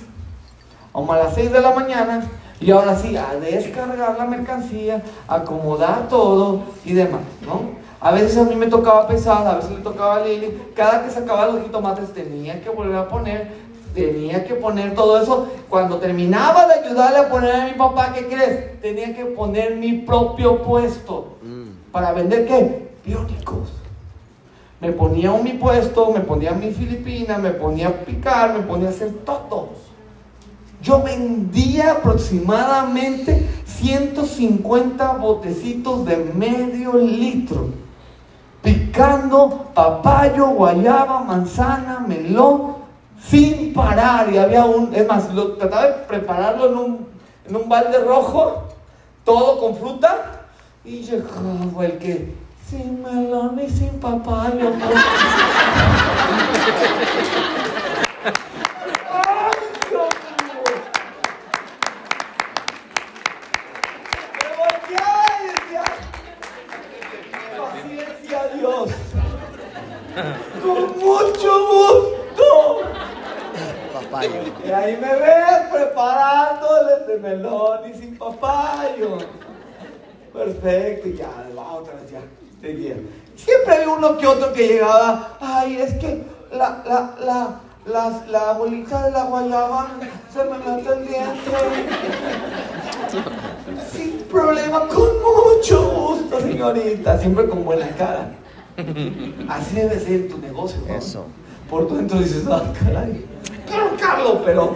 a 0.95 1.17
las 1.17 1.35
6 1.35 1.53
de 1.53 1.61
la 1.61 1.73
mañana, 1.73 2.25
y 2.59 2.71
ahora 2.71 2.97
sí, 2.97 3.15
a 3.17 3.35
descargar 3.35 4.17
la 4.17 4.25
mercancía, 4.25 5.03
acomodar 5.29 6.09
todo 6.09 6.63
y 6.85 6.95
demás, 6.95 7.21
¿no? 7.47 7.79
A 8.01 8.13
veces 8.13 8.39
a 8.39 8.45
mí 8.45 8.55
me 8.55 8.69
tocaba 8.69 9.07
pesar, 9.07 9.47
a 9.47 9.57
veces 9.57 9.73
le 9.73 9.79
tocaba 9.79 10.17
a 10.17 10.21
Lili, 10.21 10.57
cada 10.75 11.05
que 11.05 11.11
sacaba 11.11 11.47
los 11.47 11.63
jitomates 11.63 12.13
tenía 12.15 12.61
que 12.63 12.71
volver 12.71 12.97
a 12.97 13.09
poner 13.09 13.53
tenía 13.99 14.45
que 14.45 14.55
poner 14.55 14.95
todo 14.95 15.21
eso. 15.21 15.49
Cuando 15.69 15.97
terminaba 15.99 16.67
de 16.67 16.75
ayudarle 16.75 17.19
a 17.19 17.29
poner 17.29 17.55
a 17.55 17.65
mi 17.67 17.73
papá, 17.73 18.13
¿qué 18.15 18.27
crees? 18.27 18.81
Tenía 18.81 19.15
que 19.15 19.25
poner 19.25 19.77
mi 19.77 19.95
propio 19.95 20.63
puesto. 20.63 21.37
Mm. 21.43 21.91
¿Para 21.93 22.13
vender 22.13 22.47
qué? 22.47 22.89
Biónicos. 23.05 23.71
Me 24.81 24.93
ponía 24.93 25.33
un 25.33 25.43
mi 25.43 25.55
puesto, 25.55 26.13
me 26.13 26.21
ponía 26.21 26.53
mi 26.53 26.71
Filipina, 26.71 27.37
me 27.39 27.51
ponía 27.51 27.89
a 27.89 27.93
picar, 27.93 28.55
me 28.55 28.61
ponía 28.61 28.89
a 28.89 28.91
hacer 28.91 29.13
todo. 29.25 29.71
Yo 30.81 31.03
vendía 31.03 31.93
aproximadamente 31.93 33.49
150 33.67 35.13
botecitos 35.15 36.05
de 36.07 36.17
medio 36.17 36.93
litro. 36.95 37.71
Picando 38.63 39.67
papayo, 39.75 40.49
guayaba, 40.49 41.23
manzana, 41.23 42.05
melón, 42.07 42.78
sin 43.23 43.73
parar. 43.73 44.33
Y 44.33 44.39
había 44.39 44.65
un, 44.65 44.95
es 44.95 45.07
más, 45.07 45.33
lo, 45.33 45.53
trataba 45.53 45.87
de 45.87 45.93
prepararlo 46.05 46.69
en 46.69 46.77
un, 46.77 47.09
en 47.49 47.57
un 47.57 47.69
balde 47.69 47.99
rojo, 47.99 48.65
todo 49.25 49.59
con 49.59 49.77
fruta. 49.77 50.45
Y 50.85 51.03
llegaba 51.03 51.85
el 51.85 51.99
que, 51.99 52.35
sin 52.69 53.03
melón 53.03 53.61
y 53.65 53.71
sin 53.71 54.01
papayo. 54.01 54.73
Perfecto, 80.53 81.09
y 81.09 81.15
ya, 81.15 81.29
va 81.57 81.75
otra 81.75 81.95
vez, 81.95 82.11
ya, 82.11 82.21
seguía. 82.61 82.97
Siempre 83.37 83.75
había 83.75 83.89
uno 83.91 84.17
que 84.17 84.27
otro 84.27 84.53
que 84.53 84.69
llegaba, 84.69 85.37
ay, 85.41 85.77
es 85.77 85.95
que 85.95 86.23
la, 86.53 86.83
la, 86.87 87.61
la, 87.87 88.23
la 88.31 88.53
bolita 88.53 89.05
de 89.05 89.11
la 89.13 89.25
guayaba 89.25 89.89
se 90.33 90.45
me 90.45 90.59
mete 90.59 90.93
el 90.93 91.09
diente. 91.09 91.51
Sin 93.93 94.19
problema, 94.31 94.87
con 94.89 95.09
mucho 95.21 95.91
gusto, 95.91 96.41
señorita. 96.41 97.19
Siempre 97.19 97.49
con 97.49 97.65
buena 97.65 97.89
cara. 97.91 98.33
Así 99.49 99.77
debe 99.77 99.99
ser 99.99 100.29
tu 100.29 100.39
negocio, 100.39 100.81
¿no? 100.87 100.95
Eso. 100.95 101.25
Por 101.71 101.91
dentro 101.91 102.19
dices, 102.19 102.45
ah, 102.51 102.63
caray. 102.79 103.27
Claro, 103.67 103.91
Carlos, 104.01 104.39
pero, 104.45 104.75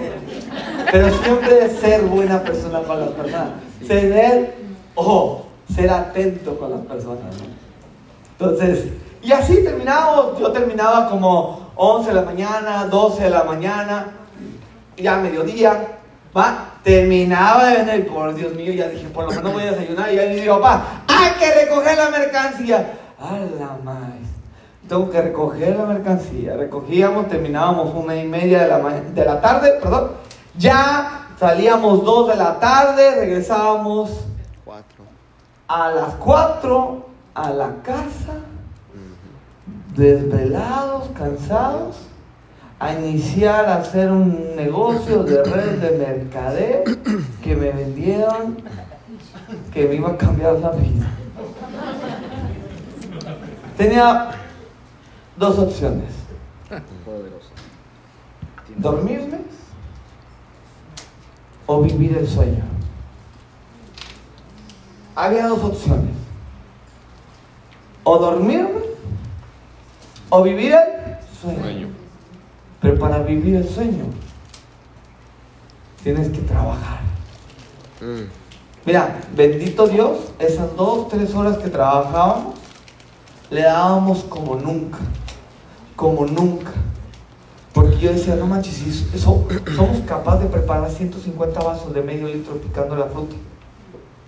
pero 0.90 1.10
siempre 1.22 1.70
ser 1.70 2.02
buena 2.02 2.42
persona 2.42 2.80
para 2.80 3.00
las 3.00 3.10
personas. 3.10 3.48
Ser, 3.86 4.54
ojo, 4.94 5.46
ser 5.74 5.90
atento 5.90 6.58
con 6.58 6.70
las 6.70 6.80
personas. 6.80 7.34
Entonces, 8.38 8.88
y 9.22 9.32
así 9.32 9.62
terminamos. 9.62 10.38
Yo 10.38 10.50
terminaba 10.50 11.08
como 11.08 11.70
11 11.76 12.08
de 12.08 12.14
la 12.14 12.22
mañana, 12.22 12.86
12 12.86 13.24
de 13.24 13.30
la 13.30 13.44
mañana, 13.44 14.06
ya 14.96 15.16
mediodía. 15.16 15.98
Va, 16.36 16.78
terminaba 16.82 17.66
de 17.66 17.76
vender, 17.76 18.06
por 18.06 18.34
Dios 18.34 18.54
mío, 18.54 18.72
ya 18.72 18.88
dije, 18.88 19.06
por 19.08 19.24
lo 19.26 19.30
menos 19.30 19.52
voy 19.52 19.62
a 19.64 19.72
desayunar. 19.72 20.12
Y 20.12 20.16
ya 20.16 20.22
le 20.22 20.40
digo, 20.40 20.60
papá, 20.60 21.04
hay 21.06 21.32
que 21.38 21.64
recoger 21.64 21.96
la 21.96 22.08
mercancía. 22.10 22.98
A 23.20 23.36
la. 23.58 23.76
Tengo 24.88 25.10
que 25.10 25.22
recoger 25.22 25.76
la 25.76 25.84
mercancía. 25.84 26.56
Recogíamos, 26.56 27.28
terminábamos 27.28 27.94
una 27.94 28.16
y 28.16 28.26
media 28.26 28.62
de 28.62 28.68
la, 28.68 28.78
de 28.78 29.24
la 29.24 29.40
tarde, 29.40 29.78
perdón. 29.80 30.12
Ya 30.56 31.28
salíamos 31.38 32.04
dos 32.04 32.28
de 32.28 32.36
la 32.36 32.58
tarde, 32.58 33.14
regresábamos. 33.14 34.10
A 35.72 35.90
las 35.90 36.14
4 36.16 37.06
a 37.34 37.50
la 37.50 37.76
casa, 37.82 38.34
desvelados, 39.96 41.08
cansados, 41.16 41.96
a 42.78 42.92
iniciar 42.92 43.64
a 43.64 43.76
hacer 43.76 44.10
un 44.10 44.54
negocio 44.54 45.22
de 45.22 45.42
red 45.42 45.78
de 45.78 45.98
mercadeo 45.98 46.82
que 47.42 47.56
me 47.56 47.70
vendieron, 47.70 48.62
que 49.72 49.88
me 49.88 49.94
iba 49.94 50.10
a 50.10 50.18
cambiar 50.18 50.58
la 50.58 50.72
vida. 50.72 51.06
Tenía 53.78 54.30
dos 55.38 55.58
opciones, 55.58 56.12
dormirme 58.76 59.38
o 61.64 61.80
vivir 61.80 62.18
el 62.18 62.28
sueño. 62.28 62.71
Había 65.14 65.46
dos 65.48 65.62
opciones. 65.62 66.14
O 68.04 68.18
dormirme 68.18 68.80
o 70.28 70.42
vivir 70.42 70.72
el 70.74 71.18
sueño. 71.40 71.88
Pero 72.80 72.98
para 72.98 73.18
vivir 73.18 73.56
el 73.56 73.68
sueño 73.68 74.06
tienes 76.02 76.28
que 76.30 76.38
trabajar. 76.40 77.00
Mm. 78.00 78.22
Mira, 78.84 79.20
bendito 79.36 79.86
Dios, 79.86 80.18
esas 80.40 80.74
dos, 80.74 81.08
tres 81.08 81.32
horas 81.34 81.58
que 81.58 81.68
trabajábamos, 81.68 82.54
le 83.50 83.62
dábamos 83.62 84.24
como 84.24 84.56
nunca, 84.56 84.98
como 85.94 86.26
nunca. 86.26 86.72
Porque 87.72 87.96
yo 87.98 88.12
decía, 88.12 88.34
no 88.34 88.46
manches, 88.46 88.82
eso- 89.14 89.46
somos 89.76 90.00
capaces 90.06 90.42
de 90.42 90.48
preparar 90.48 90.90
150 90.90 91.60
vasos 91.60 91.94
de 91.94 92.02
medio 92.02 92.26
litro 92.26 92.54
picando 92.56 92.96
la 92.96 93.06
fruta. 93.06 93.36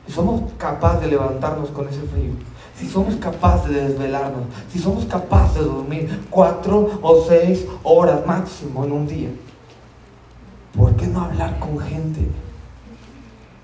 Si 0.06 0.12
somos 0.12 0.52
capaces 0.58 1.02
de 1.02 1.08
levantarnos 1.08 1.70
con 1.70 1.88
ese 1.88 2.00
frío, 2.02 2.32
si 2.78 2.88
somos 2.88 3.14
capaces 3.16 3.70
de 3.72 3.88
desvelarnos, 3.88 4.42
si 4.70 4.78
somos 4.78 5.04
capaces 5.06 5.56
de 5.60 5.64
dormir 5.64 6.26
cuatro 6.30 6.98
o 7.02 7.24
seis 7.26 7.64
horas 7.82 8.26
máximo 8.26 8.84
en 8.84 8.92
un 8.92 9.06
día, 9.06 9.30
¿por 10.76 10.94
qué 10.96 11.06
no 11.06 11.22
hablar 11.22 11.58
con 11.58 11.78
gente? 11.78 12.28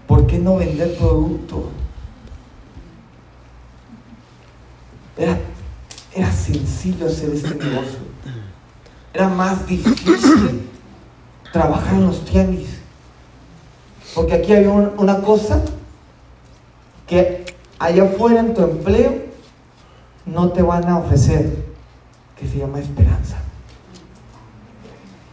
¿Por 0.06 0.26
qué 0.26 0.38
no 0.38 0.56
vender 0.56 0.96
producto? 0.96 1.64
Era, 5.16 5.38
era 6.14 6.32
sencillo 6.32 7.06
hacer 7.06 7.30
este 7.30 7.54
negocio. 7.54 7.98
Era 9.12 9.28
más 9.28 9.66
difícil 9.66 10.68
trabajar 11.52 11.94
en 11.94 12.06
los 12.06 12.24
tianguis. 12.24 12.78
Porque 14.14 14.34
aquí 14.34 14.52
un- 14.54 14.92
una 14.96 15.20
cosa 15.20 15.60
que 17.10 17.44
allá 17.80 18.04
afuera 18.04 18.38
en 18.38 18.54
tu 18.54 18.62
empleo 18.62 19.12
no 20.26 20.52
te 20.52 20.62
van 20.62 20.88
a 20.88 20.98
ofrecer, 20.98 21.56
que 22.38 22.46
se 22.46 22.58
llama 22.58 22.78
esperanza. 22.78 23.36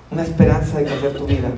Una 0.10 0.24
esperanza 0.24 0.80
de 0.80 0.86
cambiar 0.86 1.14
tu 1.14 1.28
vida. 1.28 1.50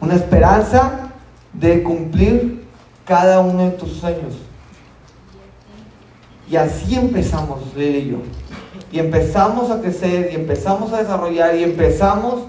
Una 0.00 0.14
esperanza 0.14 1.10
de 1.52 1.82
cumplir 1.82 2.64
cada 3.04 3.40
uno 3.40 3.64
de 3.64 3.70
tus 3.72 3.94
sueños. 3.94 4.34
Y 6.48 6.54
así 6.54 6.94
empezamos, 6.94 7.74
Lili 7.74 7.98
y 7.98 8.10
yo. 8.12 8.18
Y 8.92 9.00
empezamos 9.00 9.72
a 9.72 9.80
crecer, 9.80 10.30
y 10.30 10.36
empezamos 10.36 10.92
a 10.92 10.98
desarrollar, 10.98 11.56
y 11.56 11.64
empezamos 11.64 12.44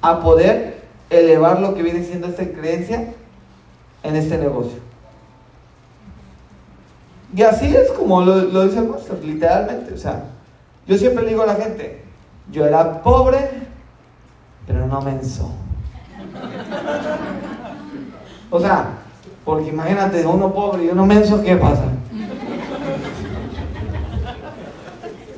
a 0.00 0.20
poder 0.20 0.84
elevar 1.10 1.58
lo 1.58 1.74
que 1.74 1.82
viene 1.82 2.04
siendo 2.04 2.28
esta 2.28 2.44
creencia 2.44 3.12
en 4.04 4.14
este 4.14 4.38
negocio. 4.38 4.89
Y 7.34 7.42
así 7.42 7.74
es 7.74 7.90
como 7.92 8.22
lo, 8.22 8.36
lo 8.36 8.64
dice 8.64 8.78
el 8.78 9.26
literalmente. 9.26 9.94
O 9.94 9.96
sea, 9.96 10.24
yo 10.86 10.98
siempre 10.98 11.24
le 11.24 11.30
digo 11.30 11.42
a 11.42 11.46
la 11.46 11.54
gente, 11.54 12.02
yo 12.50 12.66
era 12.66 13.02
pobre, 13.02 13.38
pero 14.66 14.86
no 14.86 15.00
menso. 15.00 15.52
O 18.50 18.58
sea, 18.58 18.98
porque 19.44 19.68
imagínate, 19.68 20.26
uno 20.26 20.52
pobre 20.52 20.84
y 20.84 20.88
uno 20.88 21.06
menso, 21.06 21.40
¿qué 21.42 21.56
pasa? 21.56 21.84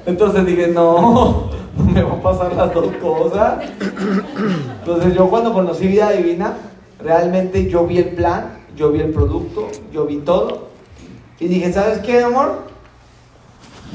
Entonces 0.06 0.46
dije, 0.46 0.68
no, 0.68 1.50
no 1.76 1.84
me 1.84 2.02
van 2.02 2.18
a 2.18 2.22
pasar 2.22 2.54
las 2.54 2.72
dos 2.74 2.88
cosas. 3.00 3.64
Entonces 4.80 5.14
yo 5.14 5.28
cuando 5.28 5.52
conocí 5.52 5.86
Vida 5.86 6.10
Divina, 6.10 6.54
realmente 6.98 7.68
yo 7.68 7.86
vi 7.86 7.98
el 7.98 8.10
plan, 8.10 8.58
yo 8.76 8.90
vi 8.90 9.00
el 9.00 9.10
producto, 9.10 9.68
yo 9.92 10.06
vi 10.06 10.18
todo. 10.18 10.71
Y 11.42 11.48
dije, 11.48 11.72
¿sabes 11.72 11.98
qué, 11.98 12.22
amor? 12.22 12.52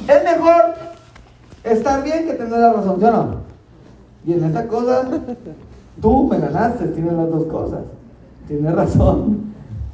Es 0.06 0.22
mejor 0.22 0.74
estar 1.64 2.04
bien 2.04 2.26
que 2.26 2.34
tener 2.34 2.60
la 2.60 2.74
razón, 2.74 3.00
¿sí 3.00 3.06
no? 3.06 3.36
Y 4.26 4.34
en 4.34 4.44
esta 4.44 4.68
cosa, 4.68 5.08
tú 6.02 6.28
me 6.28 6.40
ganaste, 6.40 6.88
tienes 6.88 7.14
las 7.14 7.30
dos 7.30 7.46
cosas. 7.46 7.84
Tienes 8.50 8.76
razón. 8.76 9.54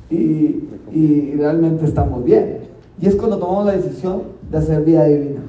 Y, 0.10 0.68
y 0.92 1.36
realmente 1.38 1.86
estamos 1.86 2.24
bien. 2.24 2.62
Y 3.00 3.06
es 3.06 3.16
cuando 3.16 3.38
tomamos 3.38 3.68
la 3.68 3.74
decisión 3.74 4.24
de 4.50 4.58
hacer 4.58 4.84
vida 4.84 5.06
divina. 5.06 5.42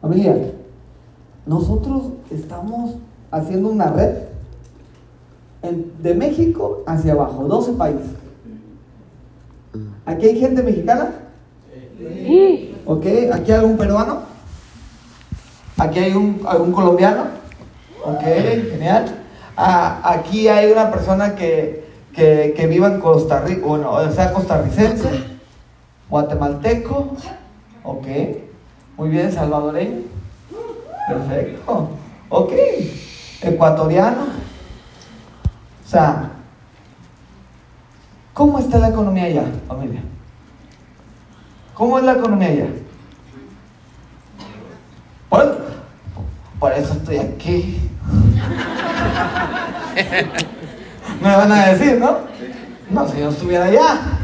Familia, 0.00 0.50
nosotros 1.46 2.08
estamos 2.32 2.96
haciendo 3.30 3.68
una 3.68 3.86
red 3.92 4.16
de 6.02 6.14
México 6.14 6.82
hacia 6.86 7.12
abajo, 7.12 7.44
12 7.44 7.72
países. 7.74 8.23
¿Aquí 10.06 10.26
hay 10.26 10.40
gente 10.40 10.62
mexicana? 10.62 11.12
¿Ok? 12.86 13.06
¿Aquí 13.32 13.52
hay 13.52 13.58
algún 13.58 13.76
peruano? 13.76 14.22
¿Aquí 15.78 15.98
hay 15.98 16.12
un, 16.12 16.42
algún 16.46 16.72
colombiano? 16.72 17.24
¿Ok? 18.04 18.22
Genial. 18.22 19.06
Ah, 19.56 20.00
aquí 20.04 20.48
hay 20.48 20.70
una 20.70 20.90
persona 20.90 21.34
que, 21.34 21.84
que, 22.12 22.54
que 22.56 22.66
viva 22.66 22.88
en 22.88 23.00
Costa 23.00 23.40
Rica, 23.40 23.66
bueno, 23.66 23.90
o 23.92 24.10
sea, 24.10 24.32
costarricense, 24.32 25.08
guatemalteco, 26.10 27.16
¿ok? 27.82 28.06
Muy 28.96 29.08
bien, 29.08 29.32
salvadoreño. 29.32 30.02
Perfecto. 31.08 31.88
Ok. 32.28 32.52
Ecuatoriano. 33.42 34.22
O 35.84 35.88
sea, 35.88 36.30
¿cómo 38.34 38.58
está 38.58 38.78
la 38.78 38.88
economía 38.90 39.24
allá, 39.24 39.44
familia? 39.66 40.02
¿Cómo 41.72 41.98
es 41.98 42.04
la 42.04 42.12
economía 42.12 42.48
allá? 42.48 42.66
Por, 45.28 45.64
por 46.58 46.72
eso 46.72 46.92
estoy 46.92 47.16
aquí. 47.16 47.80
Me 51.22 51.28
van 51.28 51.50
a 51.50 51.68
decir, 51.68 51.98
¿no? 51.98 52.18
No, 52.90 53.08
si 53.08 53.18
yo 53.18 53.30
estuviera 53.30 53.64
allá. 53.64 54.18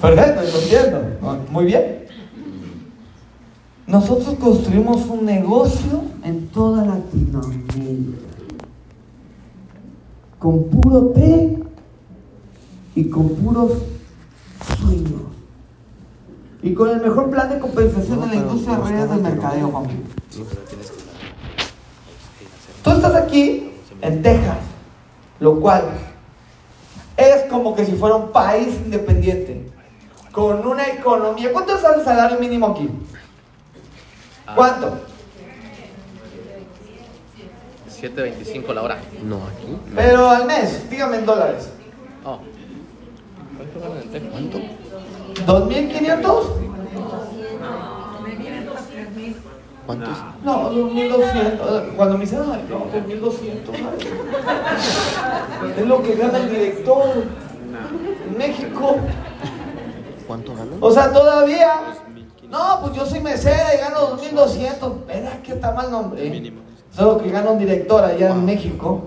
Perfecto, 0.00 0.42
lo 0.42 0.58
entiendo. 0.62 1.02
Muy 1.50 1.64
bien. 1.66 1.98
Nosotros 3.86 4.36
construimos 4.38 5.06
un 5.06 5.24
negocio 5.24 6.02
en 6.22 6.48
toda 6.48 6.84
Latinoamérica. 6.84 8.18
Con 10.38 10.64
puro 10.68 11.06
té 11.06 11.58
y 12.98 13.08
con 13.10 13.28
puros 13.36 13.70
sueños. 14.76 15.22
Y 16.62 16.74
con 16.74 16.90
el 16.90 17.00
mejor 17.00 17.30
plan 17.30 17.48
de 17.48 17.60
compensación 17.60 18.20
de 18.22 18.26
la 18.26 18.34
industria 18.34 18.76
de 18.76 18.90
redes 18.90 19.10
del 19.10 19.20
mercadeo, 19.20 19.70
familia. 19.70 20.04
Tú 22.82 22.90
estás 22.90 23.14
aquí 23.14 23.70
en 24.02 24.20
Texas, 24.20 24.58
lo 25.38 25.60
cual 25.60 25.84
es 27.16 27.44
como 27.44 27.76
que 27.76 27.86
si 27.86 27.92
fuera 27.92 28.16
un 28.16 28.32
país 28.32 28.74
independiente, 28.84 29.70
con 30.32 30.66
una 30.66 30.88
economía. 30.88 31.52
¿Cuánto 31.52 31.76
es 31.76 31.84
el 31.84 32.04
salario 32.04 32.40
mínimo 32.40 32.66
aquí? 32.66 32.90
¿Cuánto? 34.56 34.98
7.25 38.00 38.74
la 38.74 38.82
hora. 38.82 38.98
No, 39.22 39.36
aquí. 39.36 39.78
Pero 39.94 40.28
al 40.28 40.46
mes, 40.46 40.90
dígame 40.90 41.18
en 41.18 41.26
dólares. 41.26 41.70
Oh. 42.24 42.40
¿Cuánto 43.72 43.88
ganan 43.88 44.02
en 44.02 44.10
Texas? 44.10 44.30
¿Cuánto? 44.32 44.58
¿2.500? 45.68 46.42
¿Cuánto 49.86 50.10
es? 50.10 50.18
No, 50.44 50.70
2.200. 50.70 51.96
Cuando 51.96 52.18
me 52.18 52.24
dicen, 52.24 52.40
ay, 52.52 52.64
no, 52.68 52.86
2.200. 52.92 53.72
Es 55.78 55.86
lo 55.86 56.02
que 56.02 56.14
gana 56.14 56.38
el 56.38 56.50
director 56.50 57.02
en 58.26 58.38
México. 58.38 58.96
¿Cuánto 60.26 60.54
ganan? 60.54 60.78
O 60.80 60.90
sea, 60.90 61.12
todavía. 61.12 61.94
No, 62.48 62.80
pues 62.82 62.94
yo 62.94 63.06
soy 63.06 63.20
mesera 63.20 63.74
y 63.74 63.78
gano 63.78 64.16
2.200. 64.16 65.06
¿Verdad 65.06 65.40
que 65.42 65.52
está 65.52 65.72
mal 65.72 65.90
nombre? 65.90 66.28
Mínimo. 66.28 66.60
Eso 66.92 67.00
es 67.00 67.06
lo 67.06 67.18
que 67.22 67.30
gana 67.30 67.50
un 67.50 67.58
director 67.58 68.02
allá 68.02 68.30
en 68.30 68.44
México, 68.44 69.02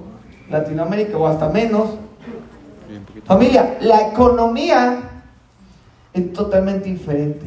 Latinoamérica 0.50 1.17
o 1.17 1.28
hasta 1.28 1.50
menos. 1.50 1.89
Familia, 3.25 3.77
la 3.81 4.10
economía 4.10 4.99
es 6.13 6.34
totalmente 6.34 6.89
diferente. 6.89 7.45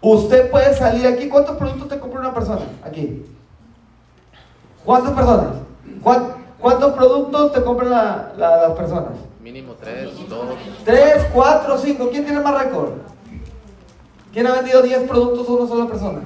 Usted 0.00 0.50
puede 0.50 0.74
salir 0.74 1.06
aquí. 1.06 1.28
¿Cuántos 1.28 1.56
productos 1.56 1.88
te 1.88 1.98
compra 2.00 2.20
una 2.20 2.34
persona? 2.34 2.62
Aquí. 2.84 3.24
¿Cuántas 4.84 5.12
personas? 5.12 5.46
¿Cuán- 6.02 6.42
¿Cuántos 6.58 6.92
productos 6.94 7.52
te 7.52 7.62
compran 7.62 7.90
la- 7.90 8.32
la- 8.36 8.56
las 8.68 8.72
personas? 8.72 9.12
Mínimo 9.40 9.74
3, 9.74 10.08
2. 10.28 10.46
¿Tres, 10.84 11.24
cuatro, 11.32 11.76
cinco? 11.78 12.08
¿Quién 12.10 12.24
tiene 12.24 12.40
más 12.40 12.62
récord? 12.64 12.90
¿Quién 14.32 14.46
ha 14.46 14.52
vendido 14.54 14.82
10 14.82 15.02
productos 15.08 15.48
a 15.48 15.52
una 15.52 15.68
sola 15.68 15.86
persona? 15.86 16.20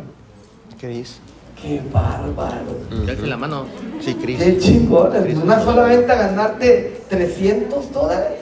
Chris. 0.78 1.18
¡Qué 1.60 1.82
bárbaro! 1.92 2.76
Ya 3.06 3.12
alce 3.12 3.26
la 3.26 3.36
mano. 3.38 3.64
Sí, 4.00 4.14
Chris. 4.14 4.38
¡Qué 4.38 4.58
chingón! 4.58 5.12
Una 5.42 5.60
sola 5.60 5.82
venta 5.84 6.14
ganarte 6.14 7.02
300 7.08 7.92
dólares. 7.92 8.38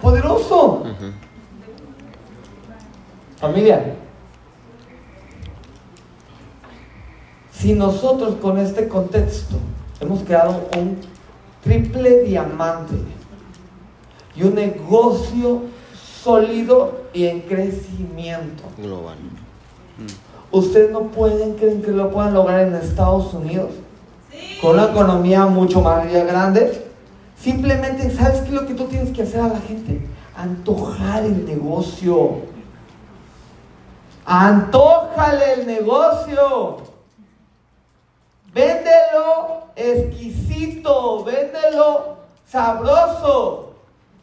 ¡Poderoso! 0.00 0.84
Familia, 3.38 3.94
si 7.52 7.74
nosotros 7.74 8.36
con 8.36 8.58
este 8.58 8.88
contexto 8.88 9.56
hemos 10.00 10.22
creado 10.22 10.68
un 10.76 10.98
triple 11.62 12.22
diamante 12.22 12.94
y 14.36 14.42
un 14.44 14.54
negocio 14.54 15.62
sólido 16.22 17.02
y 17.12 17.26
en 17.26 17.42
crecimiento, 17.42 18.64
Global. 18.78 19.16
¿ustedes 20.50 20.90
no 20.90 21.04
pueden 21.04 21.54
creer 21.54 21.82
que 21.82 21.90
lo 21.90 22.10
puedan 22.10 22.34
lograr 22.34 22.66
en 22.66 22.74
Estados 22.74 23.34
Unidos? 23.34 23.70
Con 24.60 24.72
una 24.72 24.84
economía 24.84 25.46
mucho 25.46 25.80
más 25.80 26.10
grande. 26.10 26.84
Simplemente, 27.38 28.10
¿sabes 28.10 28.40
qué 28.40 28.48
es 28.48 28.52
lo 28.52 28.66
que 28.66 28.74
tú 28.74 28.86
tienes 28.86 29.10
que 29.10 29.22
hacer 29.22 29.40
a 29.40 29.48
la 29.48 29.60
gente? 29.60 30.00
Antojar 30.36 31.24
el 31.24 31.44
negocio. 31.44 32.38
Antójale 34.24 35.52
el 35.54 35.66
negocio. 35.66 36.78
Véndelo 38.54 39.64
exquisito, 39.76 41.24
véndelo 41.24 42.16
sabroso. 42.46 43.74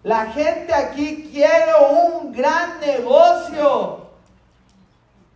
La 0.04 0.28
gente 0.28 0.74
aquí 0.74 1.30
quiere 1.32 1.74
un 1.92 2.32
gran 2.32 2.80
negocio. 2.80 4.00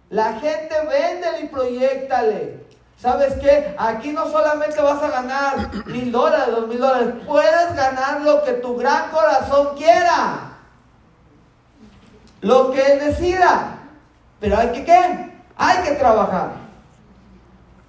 La 0.10 0.34
gente 0.40 0.76
véndele 0.90 1.42
y 1.44 1.48
proyectale. 1.48 2.65
¿Sabes 2.98 3.34
qué? 3.36 3.76
Aquí 3.78 4.12
no 4.12 4.28
solamente 4.30 4.82
vas 4.82 5.02
a 5.04 5.10
ganar 5.10 5.86
mil 5.86 6.12
dólares, 6.12 6.56
dos 6.56 6.68
mil 6.68 6.80
dólares. 6.80 7.14
Puedes 7.28 7.76
ganar 7.76 8.22
lo 8.22 8.44
que 8.44 8.54
tu 8.54 8.78
gran 8.78 9.12
corazón 9.12 9.76
quiera. 9.76 10.54
Lo 12.42 12.72
que 12.72 12.94
él 12.94 13.00
decida. 13.00 13.80
Pero 14.40 14.58
hay 14.58 14.70
que 14.70 14.86
qué? 14.86 15.32
Hay 15.58 15.78
que 15.84 15.92
trabajar. 15.96 16.52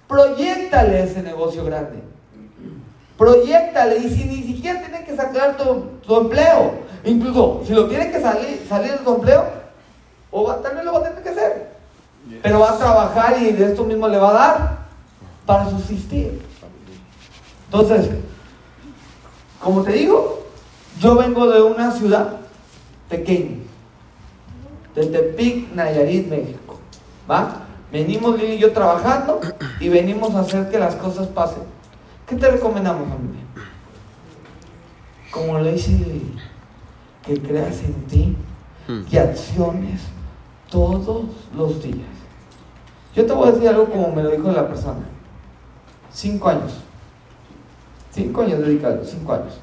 Proyectale 0.07 1.03
ese 1.03 1.23
negocio 1.23 1.63
grande. 1.63 2.03
Proyectale. 3.17 3.97
Y 3.97 4.09
si 4.09 4.25
ni 4.25 4.43
siquiera 4.43 4.81
tiene 4.81 5.05
que 5.05 5.15
sacar 5.15 5.57
tu, 5.57 5.99
tu 6.05 6.17
empleo. 6.17 6.79
Incluso 7.03 7.63
si 7.65 7.73
lo 7.73 7.87
tiene 7.87 8.11
que 8.11 8.19
salir, 8.19 8.65
salir 8.67 8.91
de 8.91 8.97
tu 8.97 9.15
empleo, 9.15 9.45
o 10.31 10.43
va, 10.43 10.61
también 10.61 10.85
lo 10.85 10.93
va 10.93 10.99
a 10.99 11.03
tener 11.03 11.23
que 11.23 11.29
hacer. 11.29 11.71
Pero 12.43 12.59
va 12.59 12.71
a 12.71 12.77
trabajar 12.77 13.41
y 13.41 13.51
de 13.51 13.71
esto 13.71 13.83
mismo 13.85 14.07
le 14.07 14.17
va 14.17 14.29
a 14.29 14.33
dar 14.33 14.77
para 15.47 15.67
subsistir. 15.67 16.39
Entonces, 17.65 18.09
como 19.63 19.81
te 19.81 19.93
digo, 19.93 20.43
yo 20.99 21.15
vengo 21.15 21.47
de 21.47 21.63
una 21.63 21.91
ciudad 21.91 22.37
pequeña, 23.09 23.57
de 24.93 25.07
Tepic, 25.07 25.73
Nayarit, 25.73 26.27
México. 26.27 26.79
¿Va? 27.29 27.63
Venimos 27.91 28.37
Lili 28.39 28.53
y 28.53 28.59
yo 28.59 28.71
trabajando 28.71 29.41
y 29.79 29.89
venimos 29.89 30.35
a 30.35 30.41
hacer 30.41 30.69
que 30.69 30.77
las 30.77 30.95
cosas 30.95 31.27
pasen. 31.27 31.63
¿Qué 32.27 32.35
te 32.35 32.51
recomendamos, 32.51 33.09
familia? 33.09 33.41
Como 35.31 35.57
le 35.59 35.73
dice 35.73 35.91
Lili, 35.91 36.33
que 37.25 37.41
creas 37.41 37.81
en 37.81 37.93
ti 38.07 38.37
Hmm. 38.87 39.01
y 39.11 39.17
acciones 39.17 39.99
todos 40.69 41.25
los 41.53 41.83
días. 41.83 42.07
Yo 43.13 43.25
te 43.25 43.33
voy 43.33 43.49
a 43.49 43.51
decir 43.51 43.67
algo 43.67 43.89
como 43.89 44.13
me 44.13 44.23
lo 44.23 44.29
dijo 44.31 44.49
la 44.51 44.67
persona. 44.67 45.01
Cinco 46.17 46.49
años. 46.49 46.73
Cinco 48.09 48.41
años 48.41 48.59
dedicados, 48.61 49.07
cinco 49.07 49.33
años. 49.33 49.59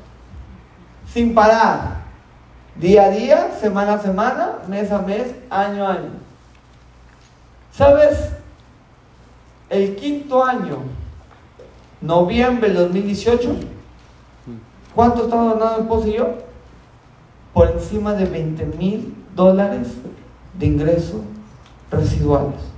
Sin 1.12 1.34
parar. 1.34 2.04
Día 2.76 3.06
a 3.06 3.10
día, 3.10 3.50
semana 3.60 3.94
a 3.94 3.98
semana, 3.98 4.58
mes 4.68 4.92
a 4.92 5.02
mes, 5.02 5.34
año 5.50 5.84
a 5.84 5.94
año. 5.94 6.10
¿Sabes? 7.72 8.30
El 9.68 9.96
quinto 9.96 10.44
año, 10.44 10.78
noviembre 12.00 12.68
del 12.68 12.84
2018, 12.84 13.56
¿cuánto 14.94 15.24
estamos 15.24 15.54
ganando 15.54 15.78
mi 15.78 15.82
esposo 15.82 16.06
y 16.06 16.12
yo? 16.12 16.34
Por 17.52 17.72
encima 17.72 18.12
de 18.12 18.26
20 18.26 18.66
mil 18.78 19.12
dólares 19.34 19.88
de 20.56 20.66
ingresos 20.66 21.20
residuales. 21.90 22.73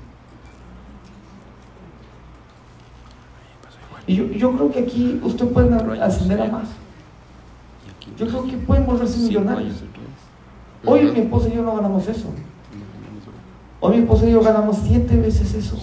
Y 4.07 4.14
yo, 4.14 4.25
yo 4.27 4.53
creo 4.53 4.71
que 4.71 4.79
aquí 4.81 5.21
usted 5.23 5.47
puede 5.49 5.75
ascender 6.01 6.40
a 6.40 6.47
más. 6.47 6.69
Yo 8.16 8.27
creo 8.29 8.45
que 8.45 8.57
pueden 8.57 8.87
volverse 8.87 9.19
millonarios. 9.19 9.83
Hoy 10.85 11.11
mi 11.11 11.21
esposa 11.21 11.49
y 11.49 11.57
yo 11.57 11.62
no 11.62 11.75
ganamos 11.75 12.07
eso. 12.07 12.29
Hoy 13.81 13.97
mi 13.97 14.03
esposa 14.03 14.27
y 14.27 14.33
yo 14.33 14.40
ganamos 14.40 14.79
siete 14.85 15.16
veces 15.16 15.53
eso. 15.55 15.77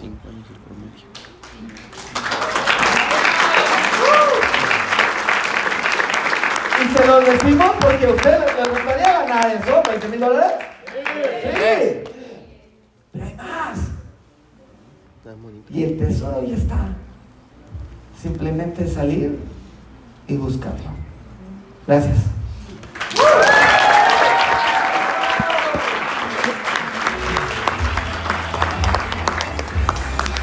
Y 6.82 6.98
se 6.98 7.08
lo 7.08 7.20
decimos 7.20 7.72
porque 7.82 8.06
a 8.06 8.10
usted 8.10 8.40
le 8.40 8.70
gustaría 8.70 9.20
ganar 9.20 9.48
eso, 9.48 9.84
20 9.90 10.08
mil 10.08 10.20
dólares. 10.22 10.52
Sí. 11.44 12.04
Pero 13.12 13.26
hay 13.26 13.36
más. 13.36 13.80
Y 15.70 15.84
el 15.84 15.98
tesoro 15.98 16.44
ya 16.46 16.56
está. 16.56 17.03
Simplemente 18.24 18.88
salir 18.88 19.38
y 20.30 20.38
buscarlo. 20.38 20.92
Gracias. 21.86 22.33